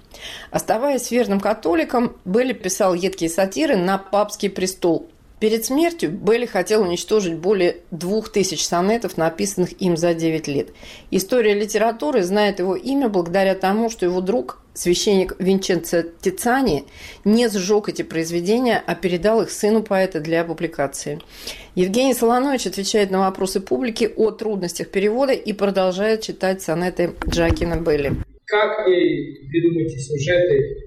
Оставаясь 0.51 1.11
верным 1.11 1.39
католиком, 1.39 2.17
Белли 2.25 2.53
писал 2.53 2.95
едкие 2.95 3.29
сатиры 3.29 3.77
на 3.77 3.97
папский 3.97 4.49
престол, 4.49 5.07
Перед 5.39 5.65
смертью 5.65 6.09
Белли 6.09 6.47
хотел 6.47 6.81
уничтожить 6.81 7.35
более 7.35 7.77
двух 7.91 8.29
тысяч 8.29 8.65
сонетов, 8.65 9.17
написанных 9.17 9.79
им 9.79 9.95
за 9.95 10.15
9 10.15 10.47
лет. 10.47 10.69
История 11.11 11.53
литературы 11.53 12.23
знает 12.23 12.57
его 12.57 12.75
имя 12.75 13.07
благодаря 13.07 13.53
тому, 13.53 13.91
что 13.91 14.07
его 14.07 14.19
друг, 14.19 14.63
священник 14.73 15.35
Винченцо 15.37 16.01
Тицани, 16.21 16.85
не 17.23 17.49
сжег 17.49 17.87
эти 17.87 18.01
произведения, 18.01 18.81
а 18.83 18.95
передал 18.95 19.43
их 19.43 19.51
сыну 19.51 19.83
поэта 19.83 20.21
для 20.21 20.43
публикации. 20.43 21.21
Евгений 21.75 22.15
Солонович 22.15 22.65
отвечает 22.65 23.11
на 23.11 23.19
вопросы 23.19 23.59
публики 23.59 24.11
о 24.15 24.31
трудностях 24.31 24.89
перевода 24.89 25.33
и 25.33 25.53
продолжает 25.53 26.21
читать 26.21 26.63
сонеты 26.63 27.13
Джакина 27.29 27.75
Белли. 27.75 28.13
Как 28.45 28.87
вы 28.87 28.95
придумаете 29.51 29.99
сюжеты? 29.99 30.77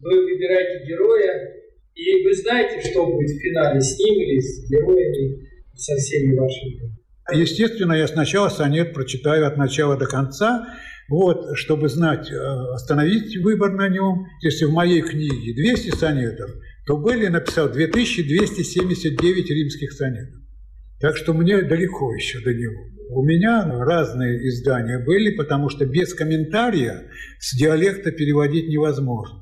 Вы 0.00 0.24
выбираете 0.24 0.84
героя, 0.86 1.63
и 1.94 2.24
вы 2.24 2.34
знаете, 2.34 2.88
что 2.90 3.06
будет 3.06 3.30
в 3.30 3.40
финале 3.40 3.80
с 3.80 3.98
ним 3.98 4.20
или 4.20 4.38
с 4.40 4.68
героями, 4.68 5.48
со 5.74 5.94
всеми 5.96 6.36
вашими? 6.36 6.94
Естественно, 7.32 7.94
я 7.94 8.06
сначала 8.06 8.48
сонет 8.48 8.92
прочитаю 8.92 9.46
от 9.46 9.56
начала 9.56 9.96
до 9.96 10.06
конца, 10.06 10.66
вот, 11.08 11.56
чтобы 11.56 11.88
знать, 11.88 12.30
э, 12.30 12.34
остановить 12.74 13.36
выбор 13.38 13.72
на 13.72 13.88
нем. 13.88 14.26
Если 14.42 14.64
в 14.64 14.72
моей 14.72 15.00
книге 15.02 15.54
200 15.54 15.96
сонетов, 15.96 16.50
то 16.86 16.96
Белли 16.96 17.28
написал 17.28 17.70
2279 17.70 19.50
римских 19.50 19.92
сонетов. 19.92 20.40
Так 21.00 21.16
что 21.16 21.32
мне 21.32 21.62
далеко 21.62 22.14
еще 22.14 22.40
до 22.40 22.52
него. 22.52 22.94
У 23.10 23.22
меня 23.22 23.64
разные 23.80 24.48
издания 24.48 24.98
были, 24.98 25.34
потому 25.36 25.68
что 25.68 25.84
без 25.84 26.14
комментария 26.14 27.10
с 27.38 27.56
диалекта 27.56 28.10
переводить 28.10 28.68
невозможно. 28.68 29.40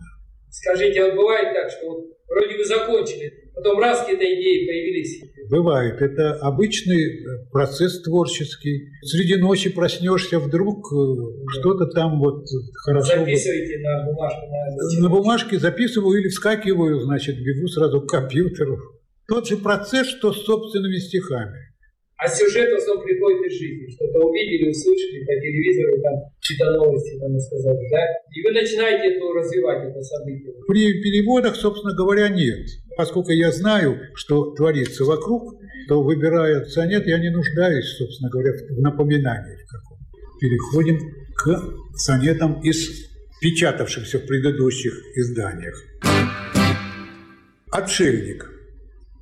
Скажите, 0.51 1.05
а 1.05 1.15
бывает 1.15 1.55
так, 1.55 1.71
что 1.71 2.05
Вроде 2.33 2.57
бы 2.57 2.65
закончили, 2.65 3.51
потом 3.55 3.79
раз 3.79 4.01
какие-то 4.01 4.25
идеи 4.25 4.67
появились. 4.67 5.23
Бывает. 5.51 6.01
Это 6.01 6.35
обычный 6.37 7.21
э, 7.21 7.47
процесс 7.51 8.01
творческий. 8.01 8.89
Среди 9.03 9.37
ночи 9.37 9.69
проснешься 9.71 10.39
вдруг, 10.39 10.89
да. 10.91 11.61
что-то 11.61 11.87
там 11.87 12.19
вот 12.19 12.47
хорошо... 12.85 13.19
Записываете 13.19 13.79
на 13.81 14.07
бумажку? 14.07 14.41
На, 14.47 15.03
на 15.03 15.09
бумажке 15.11 15.59
записываю 15.59 16.21
или 16.21 16.29
вскакиваю, 16.29 17.01
значит, 17.01 17.37
бегу 17.37 17.69
сразу 17.69 18.01
к 18.01 18.11
компьютеру. 18.11 18.79
Тот 19.29 19.47
же 19.47 19.59
процесс, 19.59 20.07
что 20.07 20.33
с 20.33 20.43
собственными 20.45 20.97
стихами. 20.97 21.72
А 22.23 22.29
сюжет 22.29 22.71
в 22.71 22.77
основном 22.77 23.05
приходит 23.05 23.51
из 23.51 23.59
жизни. 23.59 23.91
Что-то 23.91 24.21
увидели, 24.21 24.71
услышали 24.71 25.25
по 25.25 25.33
телевизору, 25.41 26.01
там, 26.03 26.15
чьи-то 26.41 26.71
новости 26.77 27.19
там 27.19 27.37
сказали, 27.41 27.91
да? 27.91 27.99
И 28.33 28.43
вы 28.43 28.53
начинаете 28.53 29.17
это 29.17 29.25
развивать, 29.35 29.91
это 29.91 30.01
событие. 30.03 30.55
При 30.69 31.03
переводах, 31.03 31.57
собственно 31.57 31.95
говоря, 31.97 32.29
нет. 32.29 32.65
Поскольку 32.97 33.33
я 33.33 33.51
знаю, 33.51 33.99
что 34.15 34.53
творится 34.53 35.05
вокруг, 35.05 35.59
то, 35.89 36.01
выбирая 36.01 36.65
сонет, 36.67 37.09
я 37.09 37.19
не 37.19 37.31
нуждаюсь, 37.31 37.97
собственно 37.97 38.31
говоря, 38.31 38.53
в 38.71 38.81
напоминании 38.81 39.57
в 39.57 39.69
каком. 39.69 39.99
Переходим 40.41 40.99
к 41.35 41.97
сонетам 41.97 42.61
из 42.63 43.11
печатавшихся 43.41 44.21
в 44.21 44.27
предыдущих 44.27 44.95
изданиях. 45.17 45.83
Отшельник. 47.73 48.49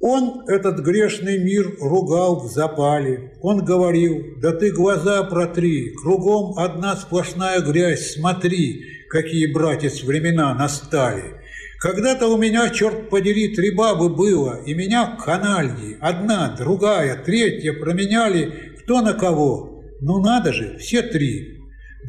Он 0.01 0.45
этот 0.49 0.81
грешный 0.81 1.39
мир 1.39 1.77
ругал 1.79 2.41
в 2.41 2.51
запале. 2.51 3.33
Он 3.43 3.63
говорил, 3.63 4.23
да 4.39 4.53
ты 4.53 4.73
глаза 4.73 5.23
протри, 5.25 5.93
кругом 5.95 6.59
одна 6.59 6.97
сплошная 6.97 7.61
грязь, 7.61 8.15
смотри, 8.15 8.83
какие, 9.11 9.53
братец, 9.53 10.03
времена 10.03 10.55
настали. 10.55 11.35
Когда-то 11.81 12.29
у 12.29 12.39
меня, 12.39 12.71
черт 12.71 13.11
подери, 13.11 13.55
три 13.55 13.75
бабы 13.75 14.09
было, 14.09 14.63
и 14.65 14.75
меня 14.75 15.19
канальи, 15.23 15.99
одна, 16.01 16.55
другая, 16.59 17.17
третья 17.23 17.75
променяли 17.75 18.71
кто 18.83 19.03
на 19.03 19.13
кого. 19.13 19.83
Ну 20.01 20.21
надо 20.21 20.53
же, 20.53 20.79
все 20.79 21.03
три. 21.03 21.59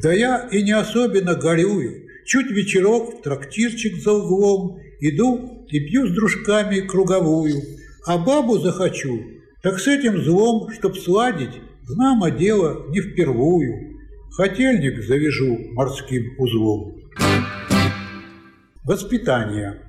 Да 0.01 0.11
я 0.11 0.47
и 0.51 0.63
не 0.63 0.71
особенно 0.71 1.35
горюю. 1.35 2.07
Чуть 2.25 2.49
вечерок 2.51 3.19
в 3.19 3.21
трактирчик 3.21 4.01
за 4.01 4.13
углом, 4.13 4.79
иду 4.99 5.60
и 5.71 5.79
пью 5.79 6.07
с 6.07 6.11
дружками 6.11 6.81
круговую– 6.81 7.61
а 8.05 8.17
бабу 8.17 8.57
захочу, 8.57 9.21
так 9.61 9.79
с 9.79 9.87
этим 9.87 10.23
злом, 10.23 10.71
чтоб 10.71 10.97
сладить, 10.97 11.61
знамо 11.83 12.31
дело 12.31 12.87
не 12.89 12.99
впервую. 12.99 13.99
Хотельник 14.31 15.03
завяжу 15.03 15.57
морским 15.73 16.23
узлом. 16.39 16.95
Воспитание. 18.83 19.83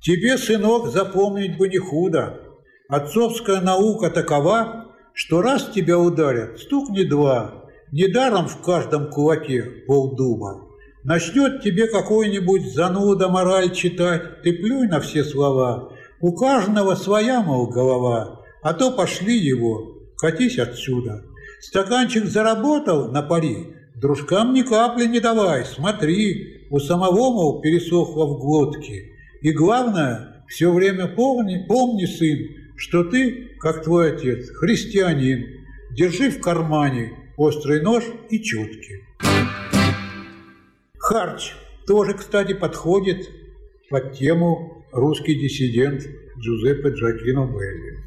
Тебе, 0.00 0.38
сынок, 0.38 0.88
запомнить 0.88 1.58
бы 1.58 1.68
не 1.68 1.78
худо. 1.78 2.40
Отцовская 2.88 3.60
наука 3.60 4.08
такова, 4.10 4.94
что 5.12 5.42
раз 5.42 5.70
тебя 5.74 5.98
ударят, 5.98 6.58
стукни 6.60 7.04
два. 7.04 7.66
Недаром 7.92 8.46
в 8.46 8.62
каждом 8.62 9.10
кулаке 9.10 9.62
полдума. 9.86 10.69
Начнет 11.02 11.62
тебе 11.62 11.86
какой-нибудь 11.86 12.74
зануда 12.74 13.28
мораль 13.28 13.72
читать, 13.72 14.42
ты 14.42 14.52
плюй 14.52 14.86
на 14.86 15.00
все 15.00 15.24
слова, 15.24 15.92
у 16.20 16.32
каждого 16.32 16.94
своя, 16.94 17.40
мол, 17.40 17.68
голова, 17.68 18.42
а 18.62 18.74
то 18.74 18.90
пошли 18.90 19.38
его, 19.38 19.96
катись 20.18 20.58
отсюда. 20.58 21.24
Стаканчик 21.60 22.26
заработал 22.26 23.10
на 23.10 23.22
пари, 23.22 23.74
дружкам 23.94 24.52
ни 24.52 24.60
капли 24.60 25.06
не 25.06 25.20
давай, 25.20 25.64
смотри, 25.64 26.66
у 26.70 26.78
самого, 26.78 27.32
мол, 27.32 27.60
пересохло 27.62 28.26
в 28.26 28.38
глотке. 28.38 29.12
И 29.40 29.52
главное, 29.52 30.44
все 30.48 30.70
время 30.70 31.08
помни, 31.08 31.64
помни, 31.66 32.04
сын, 32.04 32.38
что 32.76 33.04
ты, 33.04 33.52
как 33.58 33.84
твой 33.84 34.12
отец, 34.12 34.50
христианин, 34.50 35.46
держи 35.92 36.30
в 36.30 36.42
кармане 36.42 37.12
острый 37.38 37.80
нож 37.80 38.04
и 38.28 38.42
четки. 38.42 39.00
Харч 41.10 41.54
тоже, 41.88 42.14
кстати, 42.14 42.52
подходит 42.52 43.28
под 43.90 44.12
тему 44.12 44.86
русский 44.92 45.34
диссидент 45.34 46.02
Джузеппе 46.38 46.90
Джакино 46.90 47.46
Белли. 47.46 47.98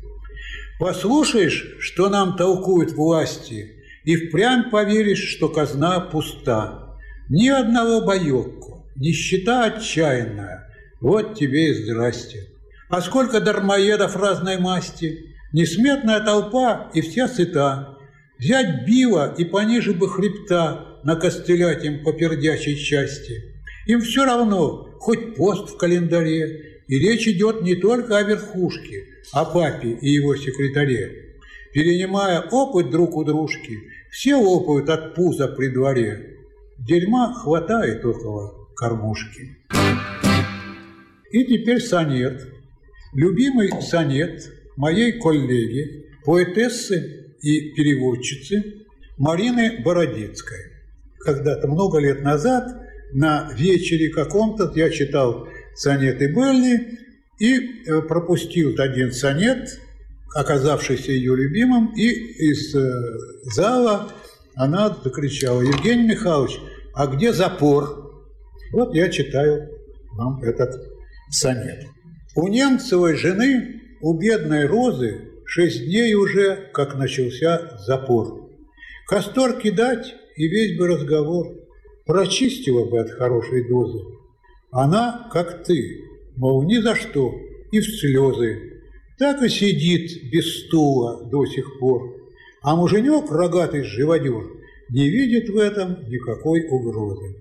Послушаешь, 0.80 1.76
что 1.80 2.08
нам 2.08 2.38
толкуют 2.38 2.94
власти, 2.94 3.74
и 4.06 4.16
впрямь 4.16 4.70
поверишь, 4.70 5.36
что 5.36 5.50
казна 5.50 6.00
пуста. 6.00 6.98
Ни 7.28 7.50
одного 7.50 8.06
боёку, 8.06 8.88
нищета 8.96 9.66
отчаянная, 9.66 10.74
вот 11.02 11.38
тебе 11.38 11.72
и 11.72 11.74
здрасте. 11.74 12.48
А 12.88 13.02
сколько 13.02 13.42
дармоедов 13.42 14.16
разной 14.16 14.60
масти, 14.60 15.36
несметная 15.52 16.22
толпа 16.22 16.90
и 16.94 17.02
вся 17.02 17.28
сыта. 17.28 17.98
Взять 18.40 18.86
било 18.88 19.36
и 19.38 19.44
пониже 19.44 19.92
бы 19.92 20.08
хребта 20.08 20.93
накостылять 21.04 21.84
им 21.84 22.04
по 22.04 22.14
пердячей 22.14 22.76
части. 22.76 23.54
Им 23.88 24.02
все 24.02 24.26
равно, 24.26 24.90
хоть 25.00 25.36
пост 25.36 25.70
в 25.70 25.78
календаре, 25.78 26.82
и 26.88 27.00
речь 27.00 27.28
идет 27.28 27.62
не 27.62 27.76
только 27.76 28.18
о 28.18 28.24
верхушке, 28.24 29.06
о 29.32 29.46
папе 29.46 29.90
и 29.90 30.10
его 30.10 30.36
секретаре. 30.36 31.38
Перенимая 31.74 32.42
опыт 32.42 32.92
друг 32.92 33.16
у 33.16 33.24
дружки, 33.24 33.80
все 34.12 34.36
лопают 34.36 34.90
от 34.90 35.16
пуза 35.16 35.48
при 35.48 35.70
дворе. 35.70 36.38
Дерьма 36.78 37.34
хватает 37.34 38.06
около 38.06 38.68
кормушки. 38.76 39.58
И 41.32 41.46
теперь 41.46 41.82
сонет. 41.82 42.48
Любимый 43.14 43.70
сонет 43.82 44.52
моей 44.78 45.14
коллеги, 45.20 46.06
поэтессы 46.26 47.36
и 47.42 47.72
переводчицы 47.74 48.86
Марины 49.18 49.82
Бородицкой. 49.84 50.73
Когда-то 51.24 51.68
много 51.68 52.00
лет 52.00 52.22
назад 52.22 52.68
на 53.14 53.52
вечере 53.56 54.10
каком-то 54.10 54.72
я 54.76 54.90
читал 54.90 55.48
сонеты 55.76 56.28
Белли 56.28 57.00
и 57.40 57.56
э, 57.58 58.02
пропустил 58.02 58.76
один 58.80 59.12
сонет, 59.12 59.80
оказавшийся 60.36 61.12
ее 61.12 61.36
любимым, 61.36 61.94
и 61.96 62.08
из 62.08 62.76
э, 62.76 62.82
зала 63.56 64.12
она 64.56 64.96
закричала, 65.04 65.62
Евгений 65.62 66.08
Михайлович, 66.08 66.60
а 66.94 67.08
где 67.08 67.34
запор? 67.34 68.26
Вот 68.72 68.94
я 68.94 69.10
читаю 69.10 69.70
вам 70.12 70.42
этот 70.44 70.76
сонет. 71.30 71.86
У 72.36 72.48
немцевой 72.48 73.16
жены, 73.16 73.82
у 74.02 74.18
бедной 74.18 74.66
Розы, 74.66 75.30
шесть 75.46 75.86
дней 75.86 76.14
уже, 76.16 76.70
как 76.74 76.96
начался 76.96 77.78
запор. 77.86 78.50
Костор 79.08 79.60
кидать, 79.60 80.16
и 80.36 80.48
весь 80.48 80.78
бы 80.78 80.88
разговор 80.88 81.48
прочистила 82.06 82.86
бы 82.86 83.00
от 83.00 83.12
хорошей 83.12 83.68
дозы. 83.68 84.00
Она, 84.72 85.30
как 85.32 85.64
ты, 85.64 86.02
мол, 86.36 86.64
ни 86.64 86.78
за 86.78 86.96
что, 86.96 87.34
и 87.72 87.80
в 87.80 87.86
слезы. 87.86 88.82
Так 89.18 89.42
и 89.42 89.50
сидит 89.50 90.32
без 90.32 90.66
стула 90.66 91.24
до 91.30 91.46
сих 91.46 91.80
пор. 91.80 92.16
А 92.62 92.76
муженек, 92.76 93.32
рогатый 93.32 93.84
живодер, 93.84 94.44
не 94.90 95.10
видит 95.10 95.50
в 95.50 95.58
этом 95.58 96.10
никакой 96.10 96.68
угрозы. 96.68 97.36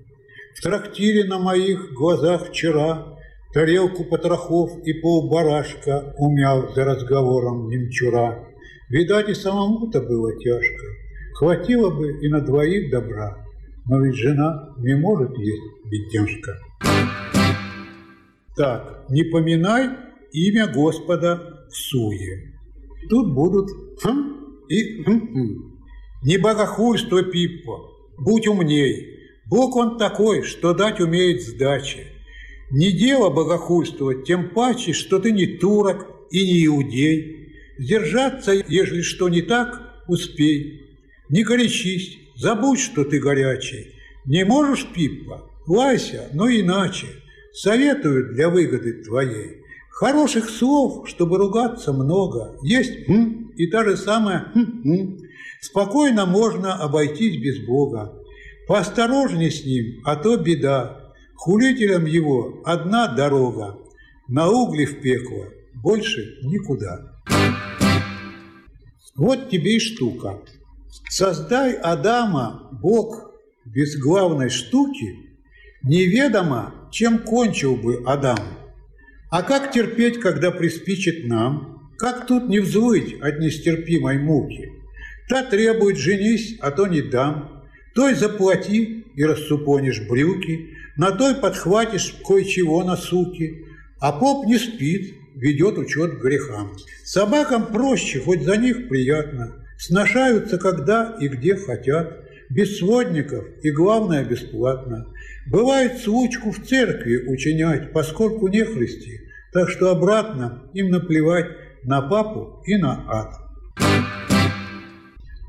В 0.55 0.63
трактире 0.63 1.25
на 1.25 1.39
моих 1.39 1.93
глазах 1.93 2.51
вчера 2.51 3.19
Тарелку 3.53 4.05
потрохов 4.05 4.79
и 4.85 4.95
полбарашка 4.95 6.15
Умял 6.19 6.73
за 6.75 6.85
разговором 6.85 7.69
немчура. 7.69 8.49
Видать, 8.89 9.29
и 9.29 9.35
самому-то 9.35 10.01
было 10.01 10.39
тяжко. 10.39 10.87
Хватило 11.35 11.90
бы 11.90 12.18
и 12.21 12.29
на 12.29 12.40
двоих 12.40 12.90
добра, 12.90 13.45
Но 13.88 14.01
ведь 14.01 14.16
жена 14.16 14.75
не 14.79 14.95
может 14.95 15.37
есть 15.38 15.62
бедняжка. 15.87 16.59
Так, 18.57 19.05
не 19.09 19.25
поминай 19.25 19.90
имя 20.33 20.66
Господа 20.68 21.66
в 21.71 21.77
суе. 21.77 22.53
Тут 23.09 23.35
будут 23.35 23.68
хм 24.03 24.66
и 24.68 25.03
хм, 25.03 25.21
хм. 25.33 25.79
Не 26.23 26.37
богохульство, 26.37 27.23
Пиппо, 27.23 27.90
будь 28.18 28.47
умней. 28.47 29.18
Бог 29.47 29.75
он 29.77 29.99
такой, 29.99 30.42
что 30.42 30.75
дать 30.75 31.01
умеет 31.01 31.42
сдачи. 31.42 32.07
Не 32.71 32.92
дело 32.92 33.29
богохульствовать, 33.29 34.25
тем 34.25 34.51
паче, 34.51 34.92
что 34.92 35.18
ты 35.18 35.33
не 35.33 35.47
турок 35.47 36.07
и 36.31 36.45
не 36.45 36.66
иудей. 36.66 37.53
Сдержаться, 37.79 38.53
ежели 38.53 39.03
что 39.03 39.29
не 39.29 39.42
так, 39.42 40.03
успей. 40.09 40.92
Не 41.29 41.45
горячись, 41.45 42.19
забудь, 42.37 42.81
что 42.81 43.05
ты 43.05 43.19
горячий. 43.19 43.95
Не 44.25 44.45
можешь, 44.45 44.87
Пиппа? 44.95 45.49
Лайся, 45.67 46.29
но 46.33 46.49
иначе– 46.49 47.07
Советую 47.53 48.33
для 48.33 48.49
выгоды 48.49 49.05
твоей. 49.05 49.63
Хороших 49.91 50.49
слов, 50.49 51.07
чтобы 51.07 51.37
ругаться 51.37 51.93
много, 51.93 52.57
есть 52.63 53.09
«м» 53.09 53.53
и 53.57 53.67
та 53.67 53.85
же 53.85 53.99
самая 53.99 54.51
«м». 54.55 54.83
«м». 54.85 55.19
Спокойно 55.61 56.25
можно 56.25 56.75
обойтись 56.75 57.37
без 57.37 57.65
Бога. 57.67 58.19
Поосторожней 58.67 59.51
с 59.51 59.67
ним, 59.67 60.01
а 60.05 60.17
то 60.17 60.39
беда. 60.39 61.13
Хулителям 61.35 62.07
его 62.07 62.63
одна 62.65 63.09
дорога. 63.09 63.79
на 64.29 64.49
угли 64.49 64.87
в 64.87 65.03
пекло, 65.03 65.45
больше 65.75 66.39
никуда. 66.43 67.23
Вот 69.15 69.51
тебе 69.51 69.77
и 69.77 69.79
штука. 69.79 70.41
Создай 71.09 71.73
Адама, 71.75 72.69
Бог, 72.73 73.33
без 73.65 73.97
главной 73.97 74.51
штуки, 74.51 75.17
неведомо, 75.83 76.75
чем 76.91 77.19
кончил 77.19 77.77
бы 77.77 78.03
Адам. 78.07 78.39
А 79.31 79.43
как 79.43 79.73
терпеть, 79.73 80.21
когда 80.21 80.51
приспичит 80.51 81.27
нам? 81.27 81.91
Как 81.97 82.27
тут 82.27 82.49
не 82.49 82.59
взвыть 82.59 83.19
от 83.23 83.39
нестерпимой 83.39 84.19
муки? 84.19 84.71
Та 85.29 85.43
требует 85.43 85.97
женись, 85.97 86.59
а 86.61 86.71
то 86.71 86.87
не 86.87 87.01
дам. 87.01 87.65
Той 87.95 88.15
заплати 88.15 89.07
и 89.15 89.25
рассупонишь 89.25 90.07
брюки, 90.07 90.75
на 90.97 91.13
той 91.13 91.35
подхватишь 91.35 92.17
кое-чего 92.27 92.85
на 92.85 92.97
суки. 92.97 93.65
А 93.99 94.13
поп 94.13 94.47
не 94.47 94.59
спит, 94.59 95.15
ведет 95.37 95.79
учет 95.79 96.21
грехам. 96.21 96.77
Собакам 97.05 97.67
проще, 97.73 98.21
хоть 98.21 98.43
за 98.43 98.57
них 98.59 98.89
приятно. 98.89 99.62
Сношаются 99.85 100.59
когда 100.59 101.16
и 101.18 101.27
где 101.27 101.57
хотят. 101.57 102.21
Без 102.49 102.79
сводников 102.79 103.45
и, 103.62 103.71
главное, 103.73 104.25
бесплатно. 104.25 105.12
Бывает 105.51 105.99
случку 105.99 106.53
в 106.53 106.64
церкви 106.64 107.27
учинять, 107.27 107.92
поскольку 107.92 108.47
не 108.47 108.62
христи, 108.62 109.18
так 109.53 109.68
что 109.71 109.90
обратно 109.90 110.71
им 110.73 110.90
наплевать 110.90 111.47
на 111.83 112.01
папу 112.01 112.62
и 112.64 112.77
на 112.77 113.05
ад. 113.09 113.35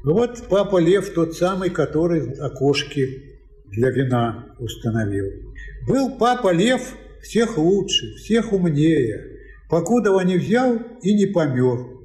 Вот 0.04 0.44
папа 0.50 0.80
Лев 0.80 1.14
тот 1.14 1.36
самый, 1.36 1.70
который 1.70 2.32
окошки 2.40 3.40
для 3.68 3.92
вина 3.92 4.48
установил. 4.58 5.26
Был 5.88 6.18
папа 6.18 6.52
Лев 6.52 6.82
всех 7.22 7.60
лучше, 7.60 8.16
всех 8.16 8.52
умнее, 8.52 9.28
покудова 9.70 10.22
не 10.22 10.38
взял 10.38 10.80
и 11.04 11.14
не 11.14 11.28
помер. 11.28 12.03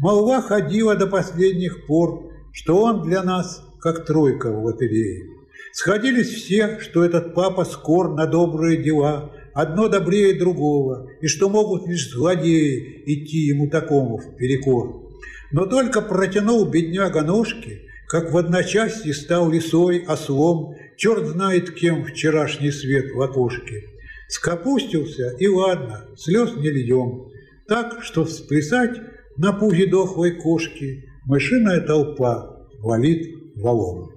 Молва 0.00 0.40
ходила 0.40 0.96
до 0.96 1.06
последних 1.06 1.86
пор, 1.86 2.32
что 2.52 2.82
он 2.82 3.02
для 3.02 3.22
нас 3.22 3.62
как 3.80 4.06
тройка 4.06 4.50
в 4.50 4.64
лотерее. 4.64 5.26
Сходились 5.72 6.30
все, 6.30 6.80
что 6.80 7.04
этот 7.04 7.34
папа 7.34 7.66
скор 7.66 8.14
на 8.14 8.26
добрые 8.26 8.82
дела, 8.82 9.30
одно 9.52 9.88
добрее 9.88 10.38
другого, 10.38 11.10
и 11.20 11.26
что 11.26 11.50
могут 11.50 11.86
лишь 11.86 12.10
злодеи 12.10 13.02
идти 13.04 13.40
ему 13.40 13.68
такому 13.68 14.16
в 14.16 14.36
перекор. 14.36 15.12
Но 15.52 15.66
только 15.66 16.00
протянул 16.00 16.64
бедняга 16.64 17.20
ножки, 17.20 17.82
как 18.08 18.32
в 18.32 18.38
одночасье 18.38 19.12
стал 19.12 19.50
лисой, 19.50 20.06
ослом, 20.08 20.76
черт 20.96 21.26
знает 21.26 21.72
кем 21.72 22.06
вчерашний 22.06 22.72
свет 22.72 23.12
в 23.14 23.20
окошке. 23.20 23.84
Скопустился, 24.28 25.36
и 25.38 25.46
ладно, 25.46 26.06
слез 26.16 26.56
не 26.56 26.70
льем. 26.70 27.28
Так, 27.68 28.02
что 28.02 28.24
всплясать 28.24 28.96
на 29.36 29.52
пузе 29.52 29.86
дохлой 29.86 30.32
кошки 30.32 31.04
мышиная 31.24 31.80
толпа 31.80 32.66
валит 32.80 33.34
валом. 33.56 34.10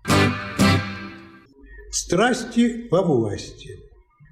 Страсти 1.91 2.87
по 2.89 3.01
власти. 3.01 3.79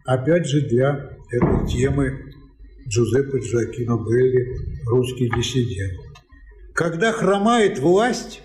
Опять 0.06 0.48
же 0.48 0.62
для 0.62 1.18
этой 1.32 1.68
темы 1.68 2.34
Джузеппе 2.88 3.40
Джоакино 3.40 3.98
Белли 3.98 4.58
«Русский 4.88 5.30
диссидент». 5.30 6.00
Когда 6.74 7.12
хромает 7.12 7.80
власть, 7.80 8.42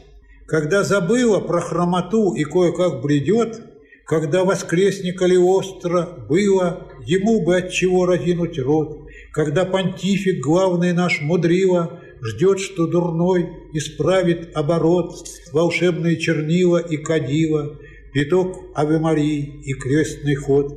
когда 0.47 0.85
забыла 0.85 1.41
про 1.41 1.61
хромоту 1.61 2.35
и 2.35 2.45
кое-как 2.45 3.01
бредет, 3.01 3.61
когда 4.05 4.45
воскресника 4.45 5.27
ли 5.27 5.37
остро 5.37 6.27
было, 6.29 6.87
ему 7.05 7.45
бы 7.45 7.57
от 7.57 7.71
чего 7.71 8.07
разинуть 8.07 8.59
рот, 8.59 9.09
когда 9.33 9.65
понтифик, 9.65 10.45
главный 10.45 10.93
наш 10.93 11.21
мудрила, 11.21 12.01
ждет, 12.23 12.61
что 12.61 12.87
дурной 12.87 13.49
исправит 13.73 14.57
оборот, 14.57 15.15
волшебные 15.53 16.17
чернила 16.17 16.79
и 16.79 16.97
кадила, 16.97 17.79
пяток 18.13 18.57
Аве 18.75 18.99
Марии 18.99 19.61
и 19.65 19.73
крестный 19.75 20.35
ход. 20.35 20.75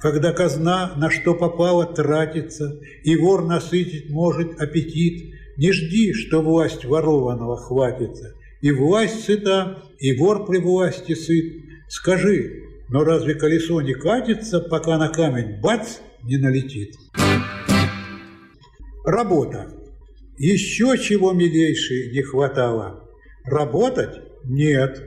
Когда 0.00 0.32
казна 0.32 0.92
на 0.96 1.10
что 1.10 1.34
попало 1.34 1.86
тратится, 1.86 2.78
и 3.02 3.16
вор 3.16 3.44
насытить 3.44 4.10
может 4.10 4.60
аппетит, 4.60 5.34
не 5.56 5.72
жди, 5.72 6.12
что 6.12 6.42
власть 6.42 6.84
ворованного 6.84 7.56
хватится, 7.56 8.34
и 8.60 8.70
власть 8.70 9.24
сыта, 9.24 9.82
и 9.98 10.14
вор 10.16 10.44
при 10.44 10.58
власти 10.58 11.14
сыт, 11.14 11.66
Скажи, 11.88 12.64
но 12.88 13.04
разве 13.04 13.34
колесо 13.34 13.80
не 13.80 13.94
катится, 13.94 14.60
пока 14.60 14.98
на 14.98 15.08
камень 15.08 15.60
бац 15.60 15.98
не 16.24 16.36
налетит? 16.36 16.96
Работа. 19.04 19.72
Еще 20.38 20.98
чего, 20.98 21.32
милейший, 21.32 22.12
не 22.12 22.22
хватало. 22.22 23.08
Работать? 23.44 24.20
Нет. 24.44 25.02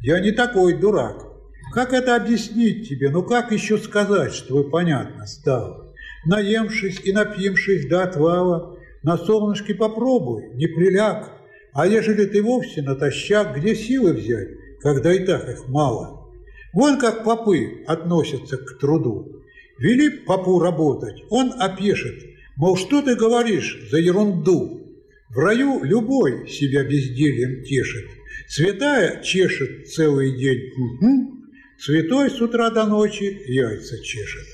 Я 0.00 0.18
не 0.18 0.32
такой 0.32 0.74
дурак. 0.74 1.24
Как 1.72 1.92
это 1.92 2.16
объяснить 2.16 2.88
тебе? 2.88 3.10
Ну 3.10 3.22
как 3.22 3.52
еще 3.52 3.78
сказать, 3.78 4.32
чтобы 4.32 4.68
понятно 4.70 5.26
стало? 5.26 5.94
Наемшись 6.26 7.00
и 7.04 7.12
напившись 7.12 7.88
до 7.88 8.02
отвала, 8.02 8.76
на 9.02 9.16
солнышке 9.16 9.74
попробуй, 9.74 10.50
не 10.54 10.66
приляг. 10.66 11.30
А 11.72 11.86
ежели 11.86 12.26
ты 12.26 12.42
вовсе 12.42 12.82
натощак, 12.82 13.56
где 13.56 13.74
силы 13.74 14.12
взять, 14.12 14.48
когда 14.80 15.12
и 15.12 15.24
так 15.24 15.48
их 15.48 15.68
мало? 15.68 16.28
Вон 16.72 16.98
как 16.98 17.24
попы 17.24 17.84
относятся 17.86 18.58
к 18.58 18.78
труду. 18.78 19.42
Вели 19.78 20.10
попу 20.10 20.58
работать, 20.58 21.22
он 21.30 21.52
опешит. 21.58 22.31
Мол, 22.62 22.76
что 22.76 23.02
ты 23.02 23.16
говоришь 23.16 23.76
за 23.90 23.98
ерунду? 23.98 24.86
В 25.30 25.36
раю 25.36 25.82
любой 25.82 26.48
себя 26.48 26.84
бездельем 26.84 27.64
тешит. 27.64 28.08
Святая 28.46 29.20
чешет 29.20 29.88
целый 29.88 30.38
день. 30.38 30.70
Угу. 30.70 31.32
Святой 31.80 32.30
с 32.30 32.40
утра 32.40 32.70
до 32.70 32.86
ночи 32.86 33.36
яйца 33.48 34.00
чешет. 34.04 34.46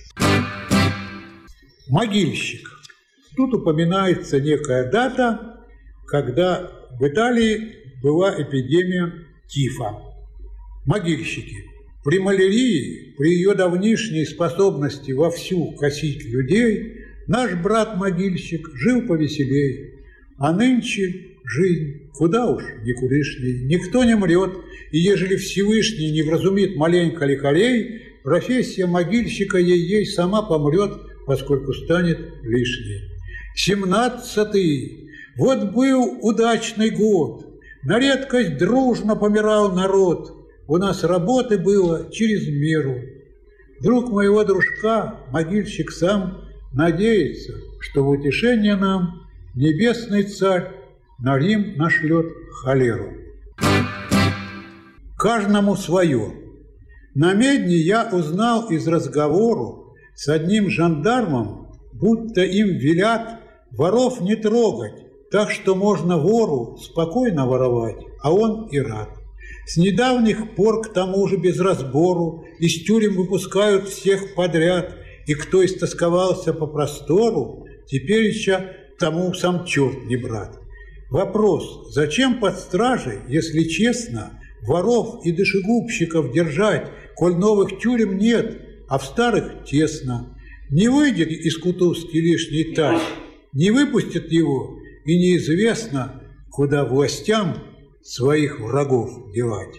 Могильщик. 1.90 2.66
Тут 3.36 3.52
упоминается 3.52 4.40
некая 4.40 4.90
дата, 4.90 5.66
когда 6.06 6.88
в 6.98 7.06
Италии 7.06 7.74
была 8.02 8.42
эпидемия 8.42 9.12
тифа. 9.48 9.98
Могильщики– 10.86 11.56
при 12.08 12.20
малярии, 12.20 13.12
при 13.18 13.34
ее 13.34 13.54
давнишней 13.54 14.24
способности 14.24 15.12
вовсю 15.12 15.72
косить 15.72 16.24
людей, 16.24 16.97
наш 17.28 17.54
брат-могильщик 17.54 18.68
жил 18.74 19.02
повеселей. 19.02 19.94
А 20.38 20.52
нынче 20.52 21.36
жизнь 21.44 22.10
куда 22.14 22.50
уж 22.50 22.62
никудышней. 22.82 23.64
Никто 23.66 24.02
не 24.02 24.16
мрет, 24.16 24.50
и 24.90 24.98
ежели 24.98 25.36
Всевышний 25.36 26.10
не 26.10 26.22
вразумит 26.22 26.76
маленько 26.76 27.24
лекарей, 27.24 28.02
профессия 28.24 28.86
могильщика 28.86 29.58
ей-ей 29.58 30.06
сама 30.06 30.42
помрет, 30.42 30.92
поскольку 31.26 31.72
станет 31.72 32.18
лишней. 32.42 33.02
Семнадцатый. 33.54 35.10
Вот 35.36 35.72
был 35.72 36.18
удачный 36.22 36.90
год. 36.90 37.46
На 37.84 38.00
редкость 38.00 38.58
дружно 38.58 39.14
помирал 39.14 39.72
народ– 39.72 40.34
у 40.68 40.76
нас 40.76 41.02
работы 41.02 41.56
было 41.56 42.10
через 42.12 42.46
меру. 42.46 43.00
Друг 43.80 44.10
моего 44.10 44.44
дружка, 44.44 45.20
могильщик 45.32 45.90
сам, 45.90 46.44
надеется, 46.72 47.54
что 47.80 48.04
в 48.04 48.08
утешение 48.08 48.76
нам 48.76 49.22
небесный 49.54 50.24
царь 50.24 50.72
на 51.18 51.38
Рим 51.38 51.76
нашлет 51.76 52.26
холеру. 52.62 53.12
Каждому 55.16 55.76
свое. 55.76 56.32
На 57.14 57.34
медне 57.34 57.76
я 57.76 58.08
узнал 58.12 58.68
из 58.68 58.86
разговору 58.86 59.94
с 60.14 60.28
одним 60.28 60.70
жандармом, 60.70 61.72
будто 61.92 62.42
им 62.42 62.68
велят 62.78 63.40
воров 63.72 64.20
не 64.20 64.36
трогать, 64.36 64.94
так 65.30 65.50
что 65.50 65.74
можно 65.74 66.18
вору 66.18 66.76
спокойно 66.76 67.46
воровать, 67.46 67.98
а 68.22 68.32
он 68.32 68.68
и 68.68 68.78
рад. 68.78 69.08
С 69.66 69.76
недавних 69.76 70.54
пор, 70.54 70.82
к 70.82 70.92
тому 70.92 71.26
же, 71.28 71.36
без 71.36 71.58
разбору, 71.60 72.44
из 72.58 72.84
тюрем 72.84 73.16
выпускают 73.16 73.88
всех 73.88 74.34
подряд, 74.34 74.94
и 75.28 75.34
кто 75.34 75.62
истосковался 75.62 76.54
по 76.54 76.66
простору, 76.66 77.66
теперь 77.86 78.24
еще 78.24 78.72
тому 78.98 79.34
сам 79.34 79.66
черт 79.66 80.06
не 80.06 80.16
брат. 80.16 80.58
Вопрос, 81.10 81.92
зачем 81.92 82.40
под 82.40 82.58
стражей, 82.58 83.18
если 83.28 83.64
честно, 83.64 84.40
воров 84.62 85.26
и 85.26 85.32
душегубщиков 85.32 86.32
держать, 86.32 86.88
коль 87.14 87.36
новых 87.36 87.78
тюрем 87.78 88.16
нет, 88.16 88.58
а 88.88 88.98
в 88.98 89.04
старых 89.04 89.64
тесно? 89.66 90.34
Не 90.70 90.88
выйдет 90.88 91.28
из 91.28 91.58
Кутузки 91.58 92.16
лишний 92.16 92.74
тащ, 92.74 93.00
не 93.52 93.70
выпустят 93.70 94.32
его, 94.32 94.78
и 95.04 95.18
неизвестно, 95.18 96.22
куда 96.50 96.86
властям 96.86 97.54
своих 98.02 98.60
врагов 98.60 99.30
девать. 99.34 99.76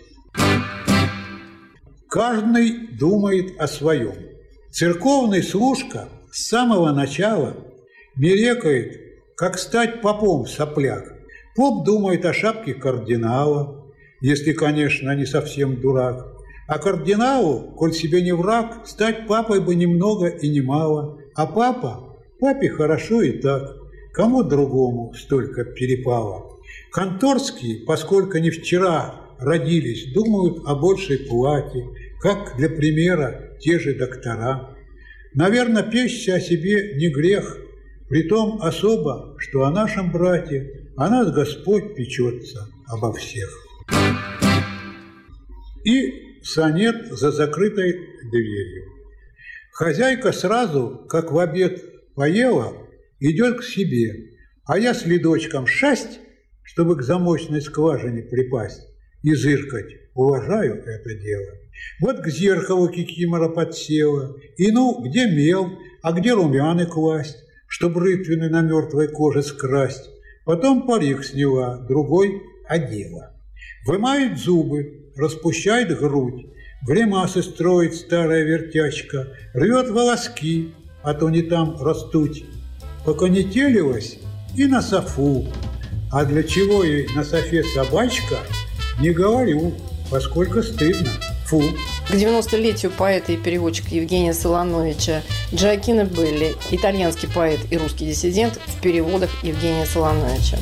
Каждый 2.07 2.87
думает 2.99 3.59
о 3.59 3.67
своем. 3.67 4.29
Церковный 4.71 5.41
служка 5.41 6.09
с 6.31 6.47
самого 6.47 6.91
начала 6.91 7.57
мерекает, 8.15 9.01
как 9.35 9.57
стать 9.57 10.01
попом 10.01 10.45
сопляк. 10.45 11.15
Поп 11.55 11.85
думает 11.85 12.23
о 12.25 12.33
шапке 12.33 12.75
кардинала, 12.75 13.91
если, 14.21 14.53
конечно, 14.53 15.15
не 15.15 15.25
совсем 15.25 15.81
дурак. 15.81 16.27
А 16.67 16.77
кардиналу, 16.77 17.71
коль 17.75 17.93
себе 17.93 18.21
не 18.21 18.31
враг, 18.31 18.85
стать 18.85 19.27
папой 19.27 19.59
бы 19.59 19.73
немного 19.73 20.27
и 20.27 20.47
немало. 20.47 21.17
А 21.33 21.47
папа? 21.47 22.15
Папе 22.39 22.69
хорошо 22.69 23.23
и 23.23 23.39
так. 23.39 23.75
Кому 24.13 24.43
другому 24.43 25.13
столько 25.15 25.63
перепало? 25.63 26.59
Конторские, 26.91 27.85
поскольку 27.85 28.37
не 28.37 28.51
вчера 28.51 29.15
родились, 29.39 30.13
думают 30.13 30.59
о 30.67 30.75
большей 30.75 31.17
плате, 31.17 31.85
как 32.19 32.57
для 32.57 32.69
примера 32.69 33.55
те 33.59 33.79
же 33.79 33.93
доктора. 33.93 34.75
Наверное, 35.33 35.83
печься 35.83 36.35
о 36.35 36.39
себе 36.39 36.95
не 36.95 37.09
грех, 37.09 37.57
притом 38.09 38.61
особо, 38.61 39.35
что 39.39 39.63
о 39.63 39.71
нашем 39.71 40.11
брате 40.11 40.89
о 40.97 41.09
нас 41.09 41.31
Господь 41.31 41.95
печется 41.95 42.67
обо 42.87 43.13
всех. 43.13 43.49
И 45.85 46.41
сонет 46.43 47.07
за 47.11 47.31
закрытой 47.31 47.93
дверью. 48.29 48.85
Хозяйка 49.71 50.33
сразу, 50.33 51.05
как 51.07 51.31
в 51.31 51.39
обед 51.39 51.81
поела, 52.15 52.75
идет 53.21 53.59
к 53.59 53.63
себе, 53.63 54.11
а 54.65 54.77
я 54.77 54.93
следочком 54.93 55.67
шасть, 55.67 56.19
чтобы 56.63 56.97
к 56.97 57.01
замочной 57.01 57.61
скважине 57.61 58.23
припасть 58.23 58.85
и 59.23 59.33
зыркать. 59.33 59.95
Уважаю 60.15 60.83
это 60.83 61.13
дело. 61.15 61.47
Вот 61.99 62.21
к 62.21 62.27
зеркалу 62.27 62.89
кикимора 62.89 63.49
подсела, 63.49 64.35
и 64.57 64.71
ну, 64.71 65.01
где 65.03 65.27
мел, 65.27 65.69
а 66.01 66.11
где 66.11 66.33
румяны 66.33 66.85
класть, 66.85 67.37
чтоб 67.67 67.97
рытвины 67.97 68.49
на 68.49 68.61
мертвой 68.61 69.07
коже 69.07 69.43
скрасть. 69.43 70.09
Потом 70.45 70.87
парик 70.87 71.23
сняла, 71.23 71.77
другой 71.87 72.41
одела. 72.67 73.35
Вымает 73.85 74.37
зубы, 74.37 75.11
распущает 75.15 75.97
грудь, 75.97 76.45
Гримасы 76.87 77.43
строит 77.43 77.93
старая 77.93 78.43
вертячка, 78.43 79.27
Рвет 79.53 79.89
волоски, 79.89 80.73
а 81.03 81.13
то 81.13 81.29
не 81.29 81.41
там 81.41 81.81
растут. 81.81 82.37
Поконетелилась 83.05 84.19
и 84.55 84.65
на 84.65 84.81
софу, 84.81 85.45
А 86.11 86.25
для 86.25 86.43
чего 86.43 86.83
ей 86.83 87.07
на 87.15 87.23
софе 87.23 87.63
собачка, 87.63 88.37
Не 89.01 89.11
говорю, 89.11 89.73
поскольку 90.09 90.63
стыдно. 90.63 91.09
Фу. 91.49 91.63
К 92.07 92.11
90-летию 92.11 92.91
поэта 92.91 93.31
и 93.31 93.37
переводчика 93.37 93.95
Евгения 93.95 94.33
Солоновича 94.33 95.23
Джоакино 95.51 96.05
Белли, 96.05 96.55
итальянский 96.69 97.27
поэт 97.27 97.59
и 97.71 97.77
русский 97.77 98.05
диссидент 98.05 98.59
в 98.67 98.81
переводах 98.81 99.31
Евгения 99.43 99.85
Солоновича. 99.87 100.57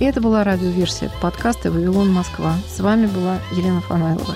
И 0.00 0.04
это 0.04 0.20
была 0.20 0.42
радиоверсия 0.42 1.08
подкаста 1.22 1.70
«Вавилон 1.70 2.10
Москва». 2.10 2.56
С 2.68 2.80
вами 2.80 3.06
была 3.06 3.38
Елена 3.52 3.80
Фанайлова. 3.80 4.34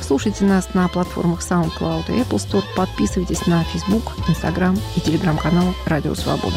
Слушайте 0.00 0.44
нас 0.44 0.72
на 0.74 0.86
платформах 0.86 1.40
SoundCloud 1.40 2.04
и 2.08 2.20
Apple 2.20 2.38
Store. 2.38 2.64
Подписывайтесь 2.76 3.44
на 3.46 3.64
Facebook, 3.64 4.04
Instagram 4.28 4.78
и 4.96 5.00
телеграм-канал 5.00 5.74
«Радио 5.84 6.14
Свобода». 6.14 6.56